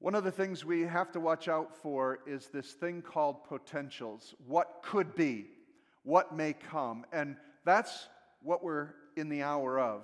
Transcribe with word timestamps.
One 0.00 0.14
of 0.14 0.22
the 0.22 0.30
things 0.30 0.64
we 0.64 0.82
have 0.82 1.10
to 1.12 1.20
watch 1.20 1.48
out 1.48 1.76
for 1.76 2.20
is 2.26 2.46
this 2.46 2.72
thing 2.72 3.02
called 3.02 3.44
potentials. 3.44 4.34
What 4.46 4.80
could 4.82 5.16
be, 5.16 5.46
what 6.04 6.36
may 6.36 6.52
come. 6.52 7.04
And 7.12 7.36
that's 7.64 8.08
what 8.42 8.62
we're 8.62 8.90
in 9.16 9.28
the 9.28 9.42
hour 9.42 9.80
of 9.80 10.02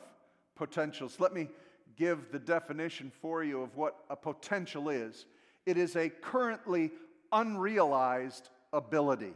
potentials. 0.57 1.21
Let 1.21 1.33
me 1.33 1.49
give 1.97 2.33
the 2.33 2.41
definition 2.41 3.13
for 3.21 3.45
you 3.45 3.63
of 3.63 3.77
what 3.77 3.97
a 4.11 4.17
potential 4.17 4.89
is 4.89 5.27
it 5.67 5.79
is 5.79 5.97
a 5.97 6.11
currently 6.11 6.91
unrealized 7.33 8.51
ability. 8.73 9.33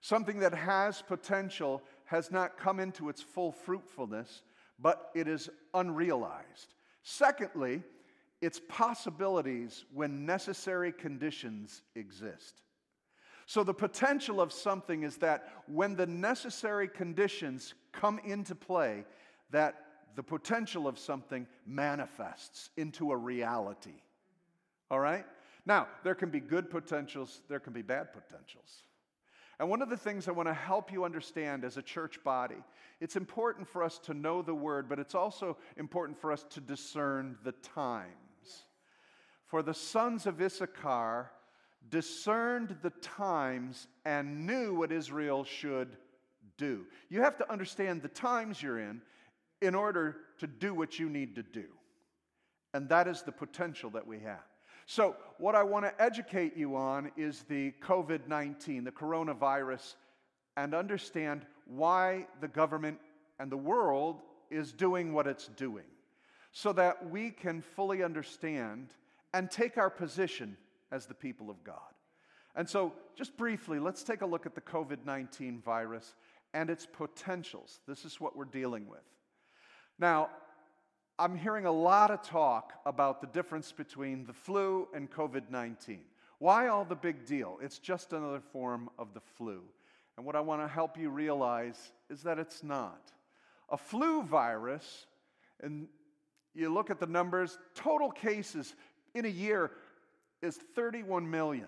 Something 0.00 0.40
that 0.40 0.54
has 0.54 1.02
potential 1.02 1.82
has 2.06 2.32
not 2.32 2.58
come 2.58 2.80
into 2.80 3.08
its 3.08 3.22
full 3.22 3.52
fruitfulness, 3.52 4.42
but 4.80 5.10
it 5.14 5.28
is 5.28 5.48
unrealized. 5.72 6.74
Secondly, 7.02 7.82
its 8.40 8.60
possibilities 8.68 9.84
when 9.92 10.24
necessary 10.24 10.92
conditions 10.92 11.82
exist. 11.94 12.62
So, 13.46 13.64
the 13.64 13.74
potential 13.74 14.40
of 14.40 14.52
something 14.52 15.02
is 15.02 15.16
that 15.18 15.48
when 15.66 15.96
the 15.96 16.06
necessary 16.06 16.86
conditions 16.88 17.74
come 17.92 18.20
into 18.24 18.54
play, 18.54 19.04
that 19.50 19.74
the 20.14 20.22
potential 20.22 20.86
of 20.86 20.98
something 20.98 21.46
manifests 21.66 22.70
into 22.76 23.12
a 23.12 23.16
reality. 23.16 24.02
All 24.90 25.00
right? 25.00 25.24
Now, 25.66 25.88
there 26.04 26.14
can 26.14 26.30
be 26.30 26.40
good 26.40 26.70
potentials, 26.70 27.42
there 27.48 27.60
can 27.60 27.72
be 27.72 27.82
bad 27.82 28.12
potentials. 28.12 28.84
And 29.58 29.68
one 29.68 29.82
of 29.82 29.90
the 29.90 29.96
things 29.96 30.26
I 30.26 30.32
want 30.32 30.48
to 30.48 30.54
help 30.54 30.90
you 30.90 31.04
understand 31.04 31.64
as 31.64 31.76
a 31.76 31.82
church 31.82 32.22
body, 32.24 32.56
it's 32.98 33.16
important 33.16 33.68
for 33.68 33.82
us 33.82 33.98
to 34.04 34.14
know 34.14 34.40
the 34.42 34.54
word, 34.54 34.88
but 34.88 34.98
it's 34.98 35.14
also 35.14 35.58
important 35.76 36.18
for 36.18 36.32
us 36.32 36.46
to 36.50 36.60
discern 36.60 37.36
the 37.44 37.52
times. 37.52 38.29
For 39.50 39.64
the 39.64 39.74
sons 39.74 40.26
of 40.26 40.40
Issachar 40.40 41.28
discerned 41.90 42.76
the 42.82 42.90
times 42.90 43.88
and 44.04 44.46
knew 44.46 44.76
what 44.76 44.92
Israel 44.92 45.42
should 45.42 45.96
do. 46.56 46.86
You 47.08 47.22
have 47.22 47.36
to 47.38 47.50
understand 47.50 48.00
the 48.00 48.08
times 48.08 48.62
you're 48.62 48.78
in 48.78 49.02
in 49.60 49.74
order 49.74 50.18
to 50.38 50.46
do 50.46 50.72
what 50.72 51.00
you 51.00 51.08
need 51.08 51.34
to 51.34 51.42
do. 51.42 51.64
And 52.74 52.88
that 52.90 53.08
is 53.08 53.22
the 53.22 53.32
potential 53.32 53.90
that 53.90 54.06
we 54.06 54.20
have. 54.20 54.44
So, 54.86 55.16
what 55.38 55.56
I 55.56 55.64
want 55.64 55.84
to 55.84 56.00
educate 56.00 56.56
you 56.56 56.76
on 56.76 57.10
is 57.16 57.44
the 57.48 57.72
COVID 57.82 58.28
19, 58.28 58.84
the 58.84 58.92
coronavirus, 58.92 59.96
and 60.56 60.76
understand 60.76 61.44
why 61.66 62.28
the 62.40 62.48
government 62.48 63.00
and 63.40 63.50
the 63.50 63.56
world 63.56 64.22
is 64.48 64.72
doing 64.72 65.12
what 65.12 65.26
it's 65.26 65.48
doing 65.48 65.86
so 66.52 66.72
that 66.72 67.10
we 67.10 67.30
can 67.30 67.62
fully 67.62 68.04
understand 68.04 68.94
and 69.32 69.50
take 69.50 69.78
our 69.78 69.90
position 69.90 70.56
as 70.90 71.06
the 71.06 71.14
people 71.14 71.50
of 71.50 71.62
God. 71.64 71.76
And 72.56 72.68
so, 72.68 72.92
just 73.16 73.36
briefly, 73.36 73.78
let's 73.78 74.02
take 74.02 74.22
a 74.22 74.26
look 74.26 74.46
at 74.46 74.54
the 74.54 74.60
COVID 74.60 75.04
19 75.06 75.60
virus 75.60 76.14
and 76.52 76.68
its 76.68 76.86
potentials. 76.86 77.80
This 77.86 78.04
is 78.04 78.20
what 78.20 78.36
we're 78.36 78.44
dealing 78.44 78.88
with. 78.88 79.00
Now, 79.98 80.30
I'm 81.18 81.36
hearing 81.36 81.66
a 81.66 81.72
lot 81.72 82.10
of 82.10 82.22
talk 82.22 82.72
about 82.86 83.20
the 83.20 83.26
difference 83.26 83.72
between 83.72 84.24
the 84.24 84.32
flu 84.32 84.88
and 84.94 85.10
COVID 85.10 85.50
19. 85.50 86.00
Why 86.38 86.68
all 86.68 86.84
the 86.84 86.96
big 86.96 87.26
deal? 87.26 87.58
It's 87.62 87.78
just 87.78 88.12
another 88.12 88.40
form 88.40 88.88
of 88.98 89.12
the 89.12 89.20
flu. 89.20 89.62
And 90.16 90.24
what 90.24 90.34
I 90.34 90.40
want 90.40 90.62
to 90.62 90.68
help 90.68 90.98
you 90.98 91.10
realize 91.10 91.92
is 92.08 92.22
that 92.22 92.38
it's 92.38 92.64
not. 92.64 93.12
A 93.68 93.76
flu 93.76 94.22
virus, 94.22 95.06
and 95.62 95.86
you 96.54 96.72
look 96.72 96.90
at 96.90 96.98
the 96.98 97.06
numbers, 97.06 97.58
total 97.74 98.10
cases 98.10 98.74
in 99.14 99.24
a 99.24 99.28
year 99.28 99.70
is 100.42 100.56
31 100.74 101.30
million. 101.30 101.66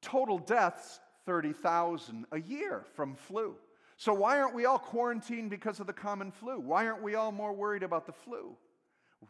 Total 0.00 0.38
deaths, 0.38 1.00
30,000 1.26 2.26
a 2.32 2.40
year 2.40 2.84
from 2.94 3.14
flu. 3.14 3.54
So, 3.96 4.12
why 4.12 4.40
aren't 4.40 4.54
we 4.54 4.64
all 4.64 4.78
quarantined 4.78 5.50
because 5.50 5.78
of 5.78 5.86
the 5.86 5.92
common 5.92 6.32
flu? 6.32 6.58
Why 6.58 6.86
aren't 6.86 7.02
we 7.02 7.14
all 7.14 7.30
more 7.30 7.52
worried 7.52 7.84
about 7.84 8.06
the 8.06 8.12
flu? 8.12 8.56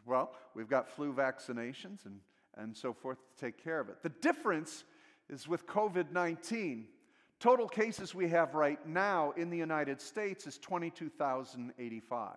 Well, 0.05 0.33
we've 0.55 0.67
got 0.67 0.89
flu 0.89 1.13
vaccinations 1.13 2.05
and, 2.05 2.19
and 2.57 2.75
so 2.75 2.93
forth 2.93 3.19
to 3.19 3.45
take 3.45 3.63
care 3.63 3.79
of 3.79 3.89
it. 3.89 4.01
The 4.01 4.09
difference 4.09 4.83
is 5.29 5.47
with 5.47 5.67
COVID 5.67 6.11
19. 6.11 6.87
Total 7.39 7.67
cases 7.67 8.15
we 8.15 8.29
have 8.29 8.55
right 8.55 8.79
now 8.87 9.33
in 9.35 9.49
the 9.49 9.57
United 9.57 10.01
States 10.01 10.47
is 10.47 10.57
22,085. 10.57 12.29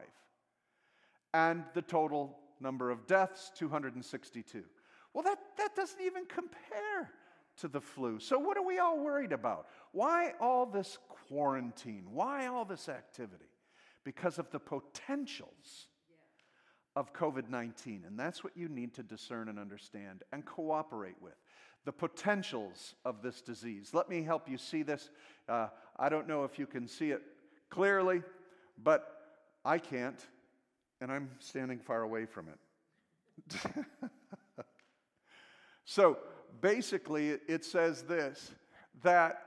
And 1.33 1.65
the 1.75 1.83
total 1.83 2.37
number 2.61 2.91
of 2.91 3.06
deaths, 3.06 3.50
262. 3.56 4.62
Well, 5.12 5.25
that, 5.25 5.39
that 5.59 5.75
doesn't 5.75 6.00
even 6.00 6.27
compare 6.27 7.11
to 7.59 7.69
the 7.69 7.81
flu. 7.81 8.19
So, 8.19 8.39
what 8.39 8.56
are 8.56 8.67
we 8.67 8.78
all 8.78 8.99
worried 8.99 9.33
about? 9.33 9.67
Why 9.93 10.33
all 10.41 10.66
this 10.66 10.99
quarantine? 11.28 12.05
Why 12.12 12.47
all 12.47 12.65
this 12.65 12.89
activity? 12.89 13.47
Because 14.05 14.39
of 14.39 14.50
the 14.50 14.59
potentials 14.59 15.89
of 16.95 17.12
COVID 17.12 17.49
19. 17.49 18.05
And 18.06 18.19
that's 18.19 18.43
what 18.43 18.56
you 18.56 18.69
need 18.69 18.95
to 18.95 19.03
discern 19.03 19.49
and 19.49 19.59
understand 19.59 20.22
and 20.33 20.45
cooperate 20.45 21.16
with. 21.21 21.34
The 21.84 21.93
potentials 21.93 22.95
of 23.05 23.22
this 23.22 23.43
disease. 23.43 23.91
Let 23.93 24.09
me 24.09 24.22
help 24.22 24.49
you 24.49 24.59
see 24.59 24.83
this. 24.83 25.11
Uh, 25.49 25.69
I 25.99 26.09
don't 26.09 26.27
know 26.27 26.45
if 26.45 26.59
you 26.59 26.66
can 26.66 26.89
see 26.89 27.11
it 27.11 27.22
clearly, 27.71 28.22
but 28.83 29.16
I 29.65 29.78
can't, 29.78 30.19
and 31.01 31.11
I'm 31.11 31.31
standing 31.39 31.79
far 31.79 32.03
away 32.03 32.27
from 32.27 32.47
it. 32.49 33.55
so 35.84 36.19
basically, 36.61 37.31
it 37.49 37.65
says 37.65 38.03
this 38.03 38.53
that 39.03 39.43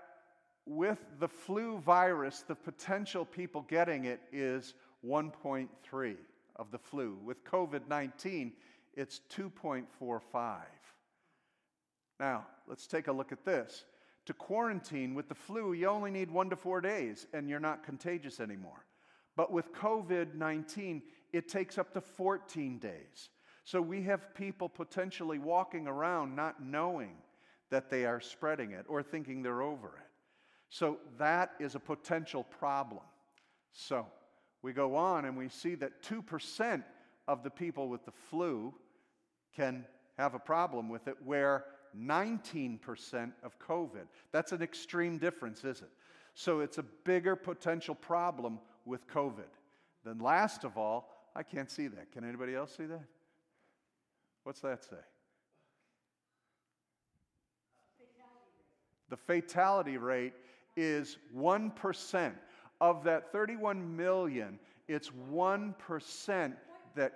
with 0.65 0.99
the 1.19 1.27
flu 1.27 1.79
virus, 1.79 2.43
the 2.47 2.55
potential 2.55 3.25
people 3.25 3.65
getting 3.67 4.05
it 4.05 4.21
is 4.31 4.75
1.3 5.05 6.15
of 6.55 6.71
the 6.71 6.77
flu. 6.77 7.17
With 7.23 7.43
COVID 7.43 7.87
19, 7.87 8.53
it's 8.95 9.21
2.45. 9.35 10.59
Now, 12.19 12.45
let's 12.67 12.85
take 12.85 13.07
a 13.07 13.11
look 13.11 13.31
at 13.31 13.45
this. 13.45 13.85
To 14.25 14.33
quarantine 14.33 15.15
with 15.15 15.27
the 15.27 15.35
flu, 15.35 15.73
you 15.73 15.87
only 15.87 16.11
need 16.11 16.29
one 16.29 16.49
to 16.51 16.55
four 16.55 16.81
days 16.81 17.25
and 17.33 17.49
you're 17.49 17.59
not 17.59 17.83
contagious 17.83 18.39
anymore. 18.39 18.85
But 19.39 19.53
with 19.53 19.71
COVID 19.71 20.35
19, 20.35 21.01
it 21.31 21.47
takes 21.47 21.77
up 21.77 21.93
to 21.93 22.01
14 22.01 22.77
days. 22.77 23.29
So 23.63 23.81
we 23.81 24.01
have 24.01 24.35
people 24.35 24.67
potentially 24.67 25.39
walking 25.39 25.87
around 25.87 26.35
not 26.35 26.61
knowing 26.61 27.13
that 27.69 27.89
they 27.89 28.05
are 28.05 28.19
spreading 28.19 28.71
it 28.73 28.85
or 28.89 29.01
thinking 29.01 29.41
they're 29.41 29.61
over 29.61 29.87
it. 29.87 30.09
So 30.69 30.97
that 31.19 31.51
is 31.57 31.75
a 31.75 31.79
potential 31.79 32.43
problem. 32.43 32.99
So 33.71 34.07
we 34.61 34.73
go 34.73 34.97
on 34.97 35.23
and 35.23 35.37
we 35.37 35.47
see 35.47 35.75
that 35.75 36.03
2% 36.03 36.83
of 37.29 37.41
the 37.41 37.49
people 37.49 37.87
with 37.87 38.03
the 38.03 38.11
flu 38.11 38.73
can 39.55 39.85
have 40.17 40.33
a 40.33 40.39
problem 40.39 40.89
with 40.89 41.07
it, 41.07 41.15
where 41.23 41.63
19% 41.97 43.31
of 43.41 43.57
COVID. 43.57 44.05
That's 44.33 44.51
an 44.51 44.61
extreme 44.61 45.17
difference, 45.17 45.63
is 45.63 45.81
it? 45.81 45.91
So 46.33 46.59
it's 46.59 46.77
a 46.77 46.83
bigger 46.83 47.37
potential 47.37 47.95
problem 47.95 48.59
with 48.89 49.07
COVID. 49.07 49.47
Then, 50.03 50.19
last 50.19 50.63
of 50.63 50.77
all, 50.77 51.09
I 51.35 51.43
can't 51.43 51.69
see 51.69 51.87
that. 51.87 52.11
Can 52.11 52.23
anybody 52.23 52.55
else 52.55 52.75
see 52.75 52.85
that? 52.85 53.05
What's 54.43 54.61
that 54.61 54.83
say? 54.83 54.97
The 59.09 59.17
fatality 59.17 59.97
rate 59.97 60.33
is 60.75 61.17
1%. 61.35 62.33
Of 62.81 63.03
that 63.03 63.33
31 63.33 63.97
million, 63.97 64.57
it's 64.87 65.11
1% 65.33 66.53
that, 66.95 67.13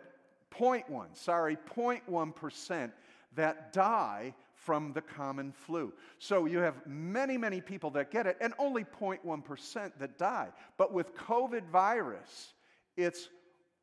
0.1, 0.51 1.06
sorry, 1.13 1.57
0.1% 1.73 2.91
that 3.35 3.72
die 3.72 4.33
from 4.65 4.94
the 4.94 5.01
common 5.01 5.51
flu. 5.51 5.92
So 6.19 6.45
you 6.45 6.60
have 6.60 6.75
many, 6.88 7.38
many 7.38 7.62
people 7.62 7.89
that 7.92 8.12
get 8.12 8.27
it 8.27 8.38
and 8.39 8.54
only 8.57 8.83
0.1% 8.83 9.92
that 10.00 10.18
die. 10.18 10.50
But 10.77 10.94
with 10.94 11.15
COVID 11.15 11.68
virus, 11.69 12.54
it's 12.95 13.30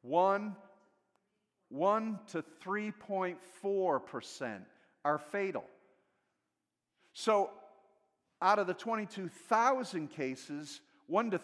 1, 0.02 0.56
1 1.68 2.18
to 2.28 2.44
3.4% 2.64 4.60
are 5.04 5.18
fatal. 5.18 5.64
So 7.12 7.50
out 8.40 8.58
of 8.58 8.66
the 8.66 8.74
22,000 8.74 10.08
cases, 10.08 10.80
1 11.06 11.30
to 11.32 11.40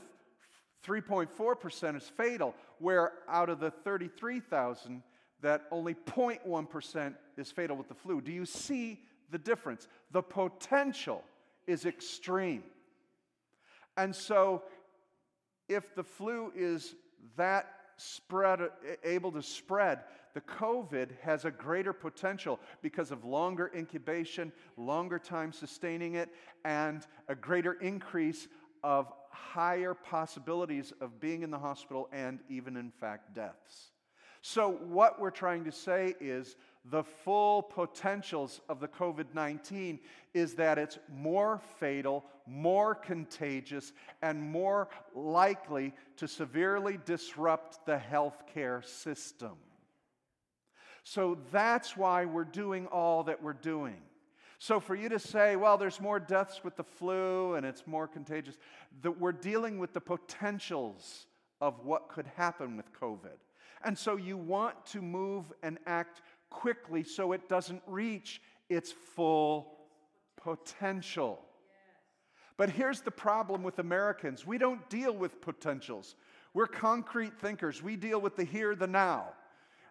3.4% 0.87 1.97
is 1.97 2.05
fatal, 2.05 2.55
where 2.79 3.13
out 3.29 3.51
of 3.51 3.61
the 3.61 3.71
33,000, 3.71 5.03
that 5.43 5.65
only 5.71 5.95
0.1% 5.95 7.15
is 7.37 7.51
fatal 7.51 7.77
with 7.77 7.89
the 7.89 7.95
flu. 7.95 8.21
Do 8.21 8.33
you 8.33 8.47
see 8.47 9.01
the 9.31 9.39
difference? 9.39 9.89
The 10.13 10.23
potential 10.23 11.23
is 11.67 11.87
extreme. 11.87 12.63
And 13.97 14.15
so, 14.15 14.63
if 15.69 15.95
the 15.95 16.05
flu 16.05 16.53
is 16.55 16.95
that 17.37 17.67
spread, 17.97 18.61
able 19.05 19.33
to 19.33 19.43
spread, 19.43 20.01
the 20.35 20.41
COVID 20.43 21.09
has 21.23 21.47
a 21.47 21.51
greater 21.51 21.95
potential 21.95 22.61
because 22.83 23.11
of 23.11 23.25
longer 23.25 23.73
incubation, 23.75 24.53
longer 24.77 25.19
time 25.19 25.53
sustaining 25.53 26.15
it, 26.15 26.29
and 26.65 27.07
a 27.29 27.35
greater 27.35 27.73
increase 27.75 28.49
of 28.85 29.11
higher 29.31 29.95
possibilities 29.95 30.93
of 31.01 31.19
being 31.21 31.43
in 31.43 31.51
the 31.51 31.59
hospital 31.59 32.09
and 32.13 32.41
even, 32.51 32.77
in 32.77 32.91
fact, 32.91 33.35
deaths. 33.35 33.93
So, 34.43 34.71
what 34.71 35.19
we're 35.19 35.31
trying 35.31 35.65
to 35.65 35.73
say 35.73 36.15
is 36.21 36.55
the 36.91 37.03
full 37.03 37.63
potentials 37.63 38.61
of 38.69 38.81
the 38.81 38.89
COVID 38.89 39.27
19 39.35 39.99
is 40.35 40.55
that 40.55 40.79
it's 40.79 40.99
more 41.13 41.61
fatal, 41.79 42.25
more 42.47 42.95
contagious, 42.95 43.93
and 44.23 44.41
more 44.41 44.89
likely 45.15 45.93
to 46.17 46.29
severely 46.29 46.99
disrupt 47.05 47.85
the 47.87 48.01
healthcare 48.11 48.85
system. 48.85 49.57
So 51.03 51.39
that's 51.53 51.97
why 51.97 52.25
we're 52.25 52.45
doing 52.45 52.87
all 52.89 53.25
that 53.25 53.43
we're 53.43 53.53
doing. 53.53 53.97
So, 54.59 54.81
for 54.81 54.95
you 54.95 55.09
to 55.11 55.19
say, 55.19 55.55
well, 55.57 55.77
there's 55.77 56.01
more 56.01 56.19
deaths 56.19 56.65
with 56.65 56.77
the 56.77 56.85
flu 56.85 57.55
and 57.55 57.67
it's 57.67 57.87
more 57.87 58.09
contagious, 58.09 58.57
that 59.03 59.21
we're 59.21 59.33
dealing 59.33 59.79
with 59.79 59.93
the 59.93 60.01
potentials 60.01 61.27
of 61.61 61.85
what 61.85 62.09
could 62.09 62.27
happen 62.37 62.77
with 62.77 62.93
COVID. 62.99 63.39
And 63.85 63.97
so, 63.97 64.17
you 64.17 64.37
want 64.37 64.87
to 64.87 65.03
move 65.03 65.53
and 65.63 65.79
act 65.87 66.23
quickly 66.51 67.03
so 67.03 67.33
it 67.33 67.49
doesn't 67.49 67.83
reach 67.87 68.41
its 68.69 68.93
full 68.93 69.77
potential. 70.37 71.41
But 72.57 72.71
here's 72.71 73.03
the 73.03 73.11
problem 73.11 73.63
with 73.63 73.79
Americans 73.79 74.47
we 74.47 74.59
don't 74.59 74.89
deal 74.89 75.13
with 75.13 75.41
potentials. 75.41 76.17
We're 76.55 76.67
concrete 76.67 77.39
thinkers. 77.39 77.83
We 77.83 77.97
deal 77.97 78.21
with 78.21 78.37
the 78.37 78.45
here, 78.45 78.75
the 78.75 78.87
now. 78.87 79.27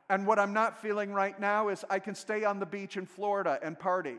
And 0.10 0.26
what 0.26 0.40
I'm 0.40 0.54
not 0.54 0.82
feeling 0.82 1.12
right 1.12 1.40
now 1.40 1.70
is 1.70 1.86
I 1.90 2.00
can 2.00 2.16
stay 2.16 2.44
on 2.44 2.60
the 2.60 2.66
beach 2.66 2.98
in 2.98 3.06
Florida 3.06 3.60
and 3.62 3.78
party. 3.78 4.18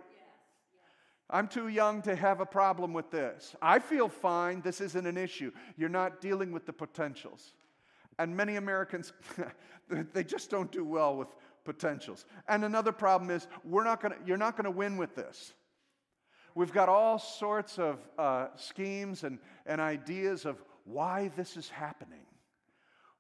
I'm 1.28 1.48
too 1.48 1.68
young 1.68 2.02
to 2.02 2.14
have 2.14 2.40
a 2.40 2.46
problem 2.46 2.92
with 2.92 3.10
this. 3.10 3.56
I 3.60 3.80
feel 3.80 4.08
fine. 4.08 4.60
This 4.60 4.80
isn't 4.80 5.06
an 5.06 5.16
issue. 5.16 5.50
You're 5.76 5.88
not 5.88 6.20
dealing 6.20 6.52
with 6.52 6.66
the 6.66 6.72
potentials. 6.72 7.54
And 8.18 8.36
many 8.36 8.56
Americans, 8.56 9.12
they 10.12 10.24
just 10.24 10.50
don't 10.50 10.70
do 10.70 10.84
well 10.84 11.16
with 11.16 11.28
potentials. 11.66 12.24
And 12.48 12.64
another 12.64 12.92
problem 12.92 13.30
is 13.30 13.46
we're 13.64 13.84
not 13.84 14.00
gonna, 14.00 14.16
you're 14.24 14.38
not 14.38 14.56
going 14.56 14.64
to 14.64 14.70
win 14.70 14.96
with 14.96 15.14
this. 15.14 15.52
We've 16.54 16.72
got 16.72 16.88
all 16.88 17.18
sorts 17.18 17.78
of 17.78 17.98
uh, 18.18 18.46
schemes 18.56 19.24
and, 19.24 19.38
and 19.66 19.78
ideas 19.78 20.46
of 20.46 20.62
why 20.84 21.30
this 21.36 21.58
is 21.58 21.68
happening. 21.68 22.24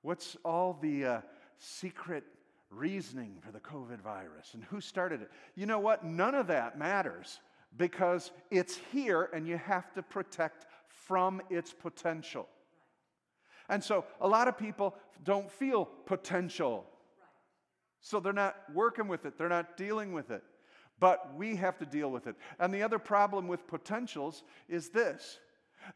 What's 0.00 0.38
all 0.42 0.78
the 0.80 1.04
uh, 1.04 1.20
secret 1.58 2.24
reasoning 2.70 3.36
for 3.40 3.52
the 3.52 3.60
COVID 3.60 4.00
virus 4.00 4.54
and 4.54 4.64
who 4.64 4.80
started 4.80 5.20
it? 5.20 5.30
You 5.54 5.66
know 5.66 5.80
what? 5.80 6.02
None 6.02 6.34
of 6.34 6.46
that 6.46 6.78
matters 6.78 7.40
because 7.76 8.30
it's 8.50 8.78
here 8.90 9.28
and 9.34 9.46
you 9.46 9.58
have 9.58 9.92
to 9.94 10.02
protect 10.02 10.64
from 10.88 11.42
its 11.50 11.74
potential. 11.74 12.48
And 13.68 13.82
so 13.82 14.04
a 14.20 14.28
lot 14.28 14.48
of 14.48 14.56
people 14.56 14.94
don't 15.24 15.50
feel 15.50 15.84
potential 16.06 16.86
so 18.06 18.20
they're 18.20 18.32
not 18.32 18.54
working 18.72 19.08
with 19.08 19.26
it, 19.26 19.36
they're 19.36 19.48
not 19.48 19.76
dealing 19.76 20.12
with 20.12 20.30
it. 20.30 20.44
But 21.00 21.34
we 21.34 21.56
have 21.56 21.76
to 21.78 21.84
deal 21.84 22.08
with 22.08 22.28
it. 22.28 22.36
And 22.60 22.72
the 22.72 22.84
other 22.84 23.00
problem 23.00 23.48
with 23.48 23.66
potentials 23.66 24.44
is 24.68 24.90
this 24.90 25.40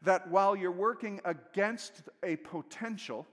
that 0.01 0.29
while 0.29 0.53
you're 0.53 0.71
working 0.71 1.21
against 1.23 2.03
a 2.21 2.35
potential, 2.35 3.25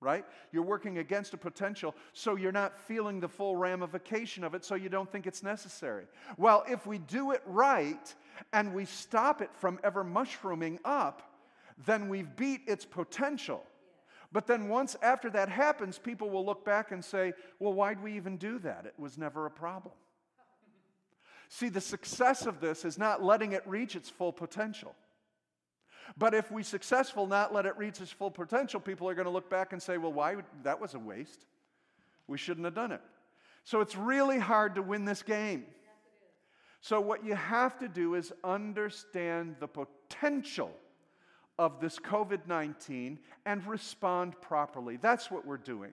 right? 0.00 0.24
You're 0.52 0.62
working 0.62 0.98
against 0.98 1.34
a 1.34 1.36
potential, 1.36 1.96
so 2.12 2.36
you're 2.36 2.52
not 2.52 2.78
feeling 2.78 3.18
the 3.18 3.28
full 3.28 3.56
ramification 3.56 4.44
of 4.44 4.54
it, 4.54 4.64
so 4.64 4.76
you 4.76 4.88
don't 4.88 5.10
think 5.10 5.26
it's 5.26 5.42
necessary. 5.42 6.04
Well, 6.36 6.64
if 6.68 6.86
we 6.86 6.98
do 6.98 7.32
it 7.32 7.42
right 7.44 8.14
and 8.52 8.72
we 8.72 8.84
stop 8.84 9.42
it 9.42 9.50
from 9.52 9.80
ever 9.82 10.04
mushrooming 10.04 10.78
up, 10.84 11.22
then 11.84 12.08
we've 12.08 12.36
beat 12.36 12.62
its 12.68 12.84
potential. 12.84 13.64
But 14.36 14.46
then, 14.46 14.68
once 14.68 14.96
after 15.00 15.30
that 15.30 15.48
happens, 15.48 15.98
people 15.98 16.28
will 16.28 16.44
look 16.44 16.62
back 16.62 16.92
and 16.92 17.02
say, 17.02 17.32
Well, 17.58 17.72
why'd 17.72 18.02
we 18.02 18.16
even 18.16 18.36
do 18.36 18.58
that? 18.58 18.84
It 18.84 18.92
was 18.98 19.16
never 19.16 19.46
a 19.46 19.50
problem. 19.50 19.94
See, 21.48 21.70
the 21.70 21.80
success 21.80 22.44
of 22.44 22.60
this 22.60 22.84
is 22.84 22.98
not 22.98 23.24
letting 23.24 23.52
it 23.52 23.66
reach 23.66 23.96
its 23.96 24.10
full 24.10 24.34
potential. 24.34 24.94
But 26.18 26.34
if 26.34 26.50
we 26.50 26.62
successful 26.64 27.26
not 27.26 27.54
let 27.54 27.64
it 27.64 27.78
reach 27.78 27.98
its 27.98 28.10
full 28.10 28.30
potential, 28.30 28.78
people 28.78 29.08
are 29.08 29.14
going 29.14 29.24
to 29.24 29.30
look 29.30 29.48
back 29.48 29.72
and 29.72 29.82
say, 29.82 29.96
well, 29.96 30.12
why 30.12 30.34
would, 30.34 30.44
that 30.64 30.82
was 30.82 30.92
a 30.92 30.98
waste. 30.98 31.46
We 32.26 32.36
shouldn't 32.36 32.66
have 32.66 32.74
done 32.74 32.92
it. 32.92 33.00
So 33.64 33.80
it's 33.80 33.96
really 33.96 34.38
hard 34.38 34.74
to 34.74 34.82
win 34.82 35.06
this 35.06 35.22
game. 35.22 35.64
so 36.82 37.00
what 37.00 37.24
you 37.24 37.36
have 37.36 37.78
to 37.78 37.88
do 37.88 38.14
is 38.14 38.34
understand 38.44 39.56
the 39.60 39.66
potential 39.66 40.72
of 41.58 41.80
this 41.80 41.98
COVID 41.98 42.46
19 42.46 43.18
and 43.44 43.66
respond 43.66 44.40
properly. 44.40 44.96
That's 44.96 45.30
what 45.30 45.46
we're 45.46 45.56
doing. 45.56 45.92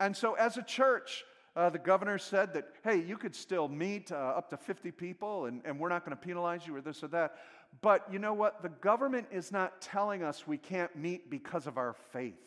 And 0.00 0.16
so, 0.16 0.34
as 0.34 0.56
a 0.56 0.62
church, 0.62 1.24
uh, 1.54 1.68
the 1.70 1.78
governor 1.78 2.18
said 2.18 2.54
that, 2.54 2.68
hey, 2.82 3.02
you 3.02 3.16
could 3.16 3.34
still 3.34 3.68
meet 3.68 4.10
uh, 4.10 4.16
up 4.16 4.48
to 4.50 4.56
50 4.56 4.90
people 4.90 5.46
and, 5.46 5.60
and 5.64 5.78
we're 5.78 5.90
not 5.90 6.04
going 6.04 6.16
to 6.16 6.22
penalize 6.22 6.66
you 6.66 6.74
or 6.74 6.80
this 6.80 7.02
or 7.02 7.08
that. 7.08 7.36
But 7.82 8.06
you 8.10 8.18
know 8.18 8.32
what? 8.32 8.62
The 8.62 8.70
government 8.70 9.26
is 9.30 9.52
not 9.52 9.80
telling 9.80 10.22
us 10.22 10.46
we 10.46 10.56
can't 10.56 10.94
meet 10.96 11.30
because 11.30 11.66
of 11.66 11.76
our 11.76 11.94
faith. 12.12 12.38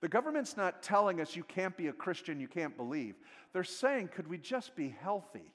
The 0.00 0.08
government's 0.08 0.56
not 0.56 0.82
telling 0.82 1.20
us 1.20 1.36
you 1.36 1.44
can't 1.44 1.76
be 1.76 1.88
a 1.88 1.92
Christian, 1.92 2.40
you 2.40 2.48
can't 2.48 2.76
believe. 2.76 3.14
They're 3.52 3.64
saying, 3.64 4.08
could 4.08 4.28
we 4.28 4.38
just 4.38 4.76
be 4.76 4.94
healthy 5.00 5.50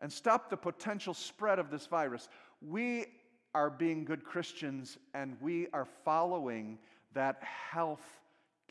and 0.00 0.12
stop 0.12 0.50
the 0.50 0.56
potential 0.56 1.14
spread 1.14 1.58
of 1.58 1.70
this 1.70 1.86
virus? 1.86 2.28
We 2.60 3.06
are 3.54 3.70
being 3.70 4.04
good 4.04 4.24
Christians 4.24 4.98
and 5.14 5.36
we 5.40 5.68
are 5.72 5.86
following 6.04 6.78
that 7.14 7.42
health 7.42 8.04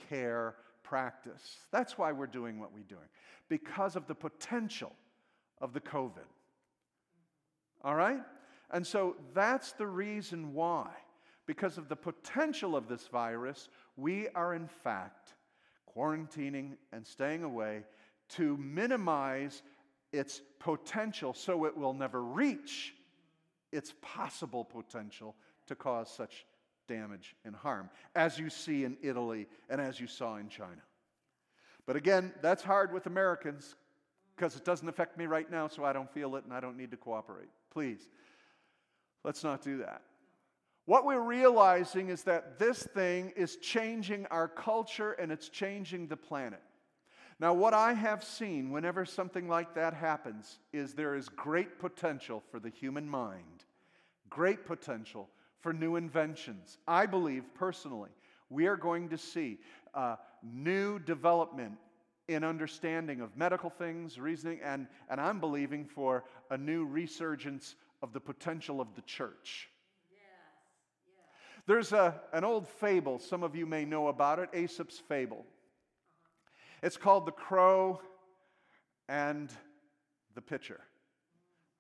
care 0.10 0.56
practice. 0.84 1.58
That's 1.72 1.98
why 1.98 2.12
we're 2.12 2.28
doing 2.28 2.60
what 2.60 2.74
we're 2.74 2.82
doing, 2.82 3.08
because 3.50 3.96
of 3.96 4.08
the 4.08 4.16
potential 4.16 4.92
of 5.60 5.74
the 5.74 5.80
COVID. 5.80 6.28
All 7.84 7.96
right? 7.96 8.22
And 8.72 8.86
so 8.86 9.16
that's 9.34 9.74
the 9.74 9.88
reason 9.88 10.54
why. 10.54 10.90
Because 11.46 11.78
of 11.78 11.90
the 11.90 11.96
potential 11.96 12.76
of 12.76 12.88
this 12.88 13.08
virus, 13.08 13.70
we 13.98 14.30
are 14.30 14.54
in 14.54 14.68
fact 14.68 15.34
quarantining 15.96 16.78
and 16.94 17.06
staying 17.06 17.44
away 17.44 17.84
to 18.30 18.56
minimize 18.58 19.62
its 20.14 20.42
potential 20.60 21.34
so 21.34 21.66
it 21.66 21.76
will 21.76 21.94
never 21.94 22.24
reach 22.24 22.94
its 23.72 23.94
possible 24.02 24.64
potential 24.64 25.36
to 25.68 25.76
cause 25.76 26.10
such 26.10 26.46
damage 26.88 27.36
and 27.46 27.56
harm, 27.56 27.90
as 28.16 28.38
you 28.38 28.50
see 28.50 28.84
in 28.84 28.98
Italy 29.02 29.48
and 29.70 29.80
as 29.80 30.00
you 30.00 30.08
saw 30.08 30.36
in 30.38 30.50
China. 30.50 30.82
But 31.86 31.96
again, 31.96 32.34
that's 32.42 32.64
hard 32.64 32.94
with 32.94 33.06
Americans 33.06 33.76
because 34.36 34.56
it 34.56 34.66
doesn't 34.66 34.90
affect 34.90 35.18
me 35.18 35.26
right 35.26 35.50
now, 35.50 35.68
so 35.68 35.84
I 35.84 35.94
don't 35.94 36.12
feel 36.12 36.36
it 36.36 36.44
and 36.44 36.54
I 36.54 36.60
don't 36.60 36.78
need 36.78 36.92
to 36.92 36.98
cooperate. 36.98 37.50
Please, 37.72 38.08
let's 39.24 39.44
not 39.44 39.62
do 39.62 39.78
that. 39.80 40.02
What 40.86 41.06
we're 41.06 41.22
realizing 41.22 42.10
is 42.10 42.24
that 42.24 42.58
this 42.58 42.84
thing 42.84 43.32
is 43.36 43.58
changing 43.58 44.26
our 44.28 44.48
culture 44.48 45.14
and 45.14 45.32
it's 45.32 45.48
changing 45.48 46.08
the 46.08 46.18
planet. 46.18 46.62
Now, 47.42 47.54
what 47.56 47.74
I 47.74 47.94
have 47.94 48.24
seen 48.24 48.70
whenever 48.70 49.04
something 49.04 49.48
like 49.48 49.74
that 49.74 49.96
happens 49.96 50.60
is 50.72 50.94
there 50.94 51.16
is 51.16 51.28
great 51.28 51.80
potential 51.80 52.44
for 52.52 52.60
the 52.60 52.70
human 52.70 53.10
mind, 53.10 53.66
great 54.30 54.64
potential 54.64 55.28
for 55.60 55.74
new 55.74 55.96
inventions. 55.96 56.78
I 56.88 57.08
believe 57.08 57.44
personally 57.56 58.12
we 58.52 58.68
are 58.68 58.78
going 58.78 59.10
to 59.10 59.18
see 59.18 59.58
uh, 59.96 60.18
new 60.44 61.00
development 61.00 61.80
in 62.28 62.44
understanding 62.44 63.22
of 63.22 63.36
medical 63.36 63.72
things, 63.72 64.20
reasoning, 64.20 64.60
and, 64.64 64.86
and 65.10 65.20
I'm 65.20 65.40
believing 65.40 65.84
for 65.84 66.26
a 66.52 66.58
new 66.60 66.86
resurgence 66.86 67.74
of 68.04 68.14
the 68.14 68.20
potential 68.20 68.80
of 68.80 68.94
the 68.94 69.02
church. 69.02 69.68
There's 71.66 71.92
a, 71.92 72.22
an 72.34 72.44
old 72.44 72.68
fable, 72.68 73.18
some 73.18 73.42
of 73.42 73.56
you 73.56 73.66
may 73.66 73.84
know 73.84 74.10
about 74.10 74.38
it, 74.38 74.50
Aesop's 74.54 75.00
fable. 75.00 75.44
It's 76.82 76.98
called 76.98 77.26
The 77.26 77.32
Crow 77.32 78.02
and 79.08 79.52
the 80.34 80.42
Pitcher, 80.42 80.80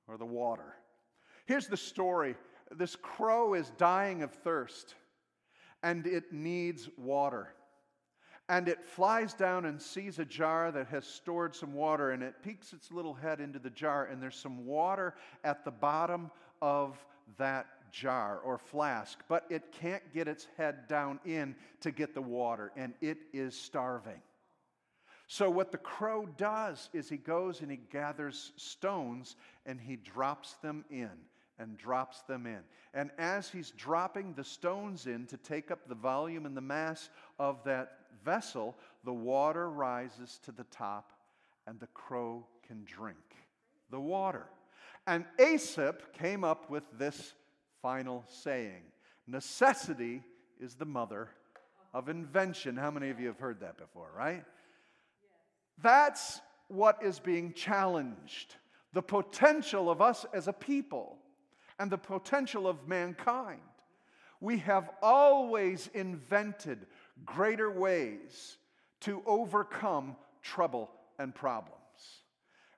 or 0.08 0.18
the 0.18 0.26
water. 0.26 0.76
Here's 1.46 1.68
the 1.68 1.78
story 1.78 2.36
this 2.76 2.96
crow 2.96 3.54
is 3.54 3.72
dying 3.78 4.24
of 4.24 4.32
thirst, 4.32 4.96
and 5.84 6.06
it 6.08 6.32
needs 6.32 6.90
water. 6.98 7.54
And 8.48 8.68
it 8.68 8.84
flies 8.84 9.34
down 9.34 9.66
and 9.66 9.82
sees 9.82 10.20
a 10.20 10.26
jar 10.26 10.72
that 10.72 10.88
has 10.88 11.06
stored 11.06 11.56
some 11.56 11.74
water, 11.74 12.12
and 12.12 12.22
it 12.22 12.36
peeks 12.44 12.74
its 12.74 12.92
little 12.92 13.14
head 13.14 13.40
into 13.40 13.60
the 13.60 13.70
jar, 13.70 14.06
and 14.06 14.22
there's 14.22 14.36
some 14.36 14.66
water 14.66 15.16
at 15.44 15.64
the 15.64 15.72
bottom 15.72 16.32
of 16.62 17.04
that 17.38 17.68
jar 17.92 18.40
or 18.40 18.58
flask, 18.58 19.20
but 19.28 19.46
it 19.50 19.72
can't 19.72 20.14
get 20.14 20.28
its 20.28 20.48
head 20.58 20.88
down 20.88 21.20
in 21.26 21.56
to 21.82 21.92
get 21.92 22.14
the 22.14 22.22
water, 22.22 22.72
and 22.76 22.94
it 23.02 23.18
is 23.34 23.56
starving. 23.56 24.22
So, 25.32 25.50
what 25.50 25.72
the 25.72 25.78
crow 25.78 26.28
does 26.36 26.90
is 26.92 27.08
he 27.08 27.16
goes 27.16 27.62
and 27.62 27.72
he 27.72 27.80
gathers 27.90 28.52
stones 28.58 29.38
and 29.66 29.80
he 29.80 29.96
drops 29.96 30.56
them 30.56 30.84
in 30.90 31.10
and 31.58 31.78
drops 31.78 32.20
them 32.24 32.46
in. 32.46 32.60
And 32.94 33.12
as 33.18 33.48
he's 33.48 33.72
dropping 33.72 34.34
the 34.34 34.44
stones 34.44 35.08
in 35.08 35.26
to 35.28 35.38
take 35.38 35.72
up 35.72 35.88
the 35.88 35.96
volume 35.96 36.46
and 36.46 36.58
the 36.58 36.60
mass 36.60 37.10
of 37.40 37.64
that 37.64 38.00
vessel, 38.26 38.76
the 39.06 39.14
water 39.14 39.70
rises 39.70 40.38
to 40.44 40.52
the 40.52 40.66
top 40.66 41.14
and 41.66 41.80
the 41.80 41.88
crow 41.88 42.46
can 42.68 42.84
drink 42.84 43.16
the 43.90 44.02
water. 44.02 44.48
And 45.08 45.24
Aesop 45.40 46.12
came 46.12 46.44
up 46.44 46.70
with 46.70 46.84
this 47.00 47.36
final 47.82 48.26
saying 48.28 48.84
Necessity 49.28 50.24
is 50.60 50.76
the 50.76 50.84
mother 50.84 51.30
of 51.94 52.10
invention. 52.10 52.76
How 52.76 52.92
many 52.92 53.10
of 53.10 53.22
you 53.22 53.28
have 53.28 53.40
heard 53.40 53.62
that 53.62 53.78
before, 53.78 54.10
right? 54.14 54.44
That's 55.82 56.42
what 56.68 57.04
is 57.04 57.20
being 57.20 57.54
challenged 57.54 58.56
the 58.94 59.02
potential 59.02 59.90
of 59.90 60.02
us 60.02 60.26
as 60.34 60.48
a 60.50 60.54
people 60.54 61.18
and 61.80 61.90
the 61.90 61.98
potential 61.98 62.68
of 62.68 62.88
mankind. 62.88 63.62
We 64.42 64.58
have 64.60 64.90
always 65.02 65.90
invented 65.94 66.88
greater 67.26 67.72
ways 67.72 68.58
to 69.02 69.24
overcome 69.26 70.16
trouble 70.42 70.92
and 71.20 71.34
problems. 71.34 71.78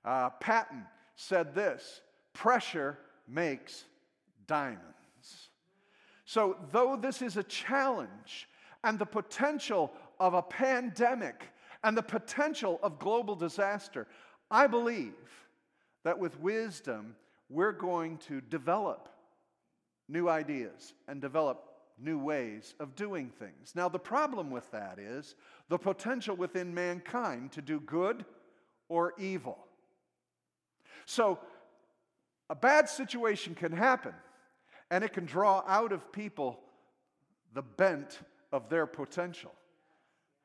Uh, 0.06 0.30
Patton 0.32 0.84
said 1.16 1.56
this 1.56 2.02
pressure 2.34 2.98
makes 3.28 3.86
diamonds. 4.48 5.50
So, 6.26 6.58
though 6.72 6.96
this 6.96 7.22
is 7.22 7.38
a 7.38 7.44
challenge 7.44 8.48
and 8.84 9.00
the 9.00 9.06
potential 9.06 9.92
of 10.20 10.34
a 10.34 10.42
pandemic 10.42 11.53
and 11.84 11.98
the 11.98 12.04
potential 12.04 12.80
of 12.82 13.00
global 13.00 13.36
disaster, 13.36 14.08
I 14.50 14.68
believe 14.68 15.14
that 16.04 16.18
with 16.20 16.40
wisdom, 16.40 17.16
we're 17.50 17.72
going 17.72 18.18
to 18.30 18.42
develop 18.42 19.10
new 20.08 20.30
ideas 20.30 20.94
and 21.08 21.22
develop 21.22 21.64
new 22.00 22.18
ways 22.18 22.74
of 22.80 22.96
doing 22.96 23.30
things. 23.40 23.74
Now, 23.76 23.88
the 23.88 24.00
problem 24.00 24.50
with 24.50 24.70
that 24.72 25.00
is 25.00 25.36
the 25.70 25.78
potential 25.78 26.36
within 26.36 26.74
mankind 26.74 27.52
to 27.54 27.62
do 27.62 27.80
good 27.80 28.26
or 28.90 29.14
evil. 29.18 29.58
So, 31.06 31.40
a 32.50 32.56
bad 32.56 32.90
situation 32.90 33.56
can 33.56 33.72
happen, 33.72 34.14
and 34.92 35.04
it 35.04 35.14
can 35.14 35.26
draw 35.26 35.64
out 35.68 35.92
of 35.92 36.12
people 36.12 36.60
the 37.54 37.62
bent 37.62 38.20
of 38.52 38.70
their 38.70 38.86
potential. 38.86 39.52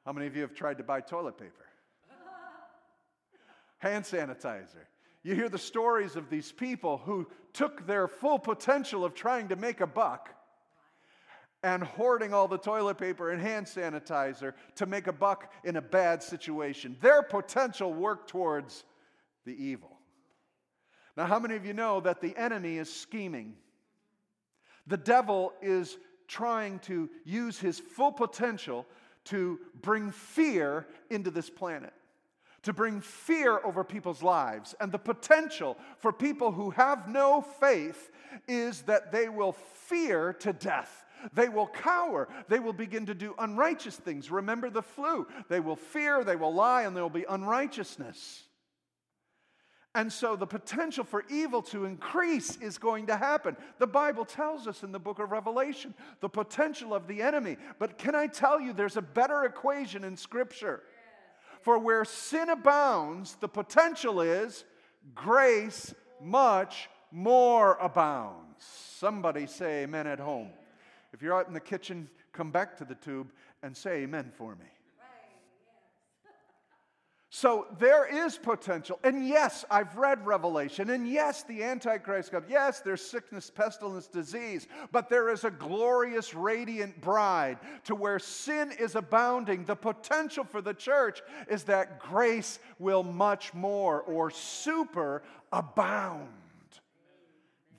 How 0.09 0.15
many 0.15 0.27
of 0.27 0.35
you 0.35 0.41
have 0.41 0.55
tried 0.55 0.79
to 0.79 0.83
buy 0.83 1.03
toilet 1.03 1.37
paper? 1.37 1.67
Hand 3.77 4.07
sanitizer. 4.07 4.87
You 5.23 5.35
hear 5.35 5.51
the 5.51 5.59
stories 5.59 6.17
of 6.17 6.31
these 6.31 6.51
people 6.51 6.97
who 6.97 7.27
took 7.53 7.87
their 7.87 8.09
full 8.09 8.39
potential 8.39 9.05
of 9.05 9.13
trying 9.13 9.49
to 9.49 9.57
make 9.57 9.83
a 9.83 9.87
buck 9.87 10.31
and 11.63 11.83
hoarding 11.83 12.33
all 12.33 12.49
the 12.49 12.57
toilet 12.57 12.97
paper 12.97 13.33
and 13.33 13.43
hand 13.43 13.67
sanitizer 13.67 14.55
to 14.77 14.87
make 14.87 15.09
a 15.09 15.13
buck 15.13 15.53
in 15.63 15.77
a 15.77 15.83
bad 15.83 16.23
situation. 16.23 16.97
Their 17.03 17.23
potential 17.23 17.93
worked 17.93 18.31
towards 18.31 18.85
the 19.45 19.63
evil. 19.63 19.99
Now, 21.19 21.27
how 21.27 21.39
many 21.39 21.55
of 21.55 21.67
you 21.67 21.75
know 21.75 22.01
that 22.01 22.23
the 22.23 22.35
enemy 22.35 22.79
is 22.79 22.91
scheming? 22.91 23.57
The 24.87 24.97
devil 24.97 25.53
is 25.61 25.99
trying 26.29 26.79
to 26.79 27.11
use 27.27 27.59
his 27.59 27.79
full 27.79 28.13
potential 28.13 28.87
to 29.29 29.59
bring 29.81 30.11
fear 30.11 30.87
into 31.11 31.31
this 31.31 31.51
planet, 31.51 31.93
to 32.63 32.73
bring 32.73 33.01
fear 33.01 33.59
over 33.65 33.85
people's 33.85 34.23
lives. 34.23 34.75
And 34.81 34.91
the 34.91 34.99
potential 34.99 35.77
for 35.99 36.13
people 36.13 36.53
who 36.53 36.71
have 36.71 37.09
no 37.09 37.41
faith 37.41 38.11
is 38.47 38.83
that 38.83 39.13
they 39.13 39.29
will 39.29 39.53
fear 39.53 40.33
to 40.35 40.53
death. 40.53 41.05
They 41.35 41.49
will 41.49 41.67
cower. 41.67 42.29
They 42.49 42.59
will 42.59 42.73
begin 42.73 43.07
to 43.07 43.15
do 43.15 43.35
unrighteous 43.39 43.97
things. 43.97 44.31
Remember 44.31 44.71
the 44.71 44.83
flu. 44.83 45.27
They 45.49 45.61
will 45.61 45.77
fear, 45.77 46.25
they 46.25 46.37
will 46.37 46.55
lie, 46.55 46.83
and 46.83 46.95
there 46.95 47.03
will 47.03 47.11
be 47.11 47.27
unrighteousness. 47.29 48.45
And 49.99 50.13
so 50.13 50.37
the 50.37 50.47
potential 50.47 51.03
for 51.03 51.25
evil 51.29 51.61
to 51.63 51.85
increase 51.85 52.57
is 52.59 52.79
going 52.79 53.09
to 53.09 53.17
happen. 53.17 53.57
The 53.81 53.87
Bible 53.89 54.25
tells 54.25 54.69
us 54.69 54.85
in 54.85 54.93
the 54.93 55.01
book 55.01 55.19
of 55.19 55.33
Revelation 55.33 55.93
the 56.21 56.29
potential 56.29 56.95
of 56.95 57.09
the 57.09 57.21
enemy. 57.21 57.57
But 57.81 57.99
can 57.99 58.15
I 58.15 58.29
tell 58.29 58.61
you, 58.61 58.73
there's 58.73 58.97
a 58.97 59.03
better 59.03 59.43
equation 59.45 60.05
in 60.05 60.17
Scripture. 60.17 60.85
For 61.63 61.81
where 61.81 62.05
sin 62.05 62.49
abounds, 62.49 63.35
the 63.41 63.49
potential 63.49 64.21
is 64.21 64.65
grace 65.17 65.93
much 66.23 66.89
more 67.11 67.77
abounds. 67.81 68.65
Somebody 68.99 69.49
say 69.49 69.83
amen 69.83 70.07
at 70.07 70.21
home. 70.21 70.51
If 71.13 71.23
you're 71.23 71.37
out 71.37 71.49
in 71.49 71.55
the 71.55 71.59
kitchen, 71.59 72.09
come 72.33 72.53
back 72.53 72.77
to 72.77 72.85
the 72.85 72.95
tube 72.95 73.33
and 73.65 73.77
say 73.77 74.03
amen 74.03 74.31
for 74.37 74.55
me. 74.55 74.67
So 77.31 77.67
there 77.79 78.07
is 78.07 78.39
potential. 78.39 78.99
And 79.05 79.29
yes, 79.29 79.65
I've 79.71 79.99
read 79.99 80.27
Revelation. 80.27 80.89
And 80.89 81.07
yes, 81.07 81.43
the 81.43 81.63
Antichrist 81.63 82.31
comes. 82.31 82.47
Yes, 82.49 82.81
there's 82.81 83.05
sickness, 83.05 83.51
pestilence, 83.51 84.07
disease. 84.07 84.67
But 84.93 85.11
there 85.11 85.29
is 85.29 85.45
a 85.45 85.51
glorious, 85.51 86.35
radiant 86.35 86.99
bride 87.03 87.59
to 87.85 87.95
where 87.95 88.19
sin 88.19 88.73
is 88.81 88.95
abounding. 88.95 89.67
The 89.67 89.77
potential 89.77 90.45
for 90.45 90.63
the 90.63 90.73
church 90.73 91.21
is 91.51 91.65
that 91.65 92.01
grace 92.01 92.61
will 92.79 93.03
much 93.03 93.53
more 93.53 94.01
or 94.01 94.31
super 94.31 95.23
abound. 95.53 96.29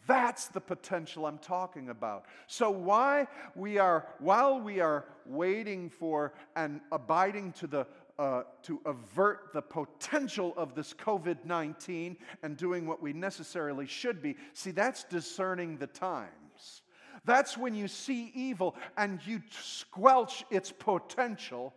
That's 0.10 0.48
the 0.48 0.60
potential 0.60 1.28
I'm 1.28 1.38
talking 1.38 1.90
about. 1.90 2.26
So 2.48 2.72
why 2.72 3.28
we 3.56 3.78
are 3.78 4.08
while 4.18 4.60
we 4.60 4.80
are 4.80 5.06
waiting 5.28 5.88
for 5.88 6.34
and 6.56 6.82
abiding 6.92 7.52
to 7.54 7.68
the 7.68 7.86
uh, 8.20 8.44
to 8.64 8.82
avert 8.86 9.54
the 9.54 9.62
potential 9.62 10.54
of 10.58 10.76
this 10.76 10.94
COVID 10.94 11.46
19 11.46 12.18
and 12.44 12.58
doing 12.58 12.86
what 12.86 13.02
we 13.02 13.14
necessarily 13.14 13.88
should 13.88 14.22
be. 14.22 14.36
See, 14.54 14.72
that's 14.72 15.06
discerning 15.06 15.78
the 15.78 15.88
times. 15.88 16.82
That's 17.24 17.58
when 17.58 17.74
you 17.74 17.88
see 17.88 18.32
evil 18.36 18.76
and 18.98 19.26
you 19.26 19.42
squelch 19.62 20.44
its 20.52 20.72
potential 20.72 21.74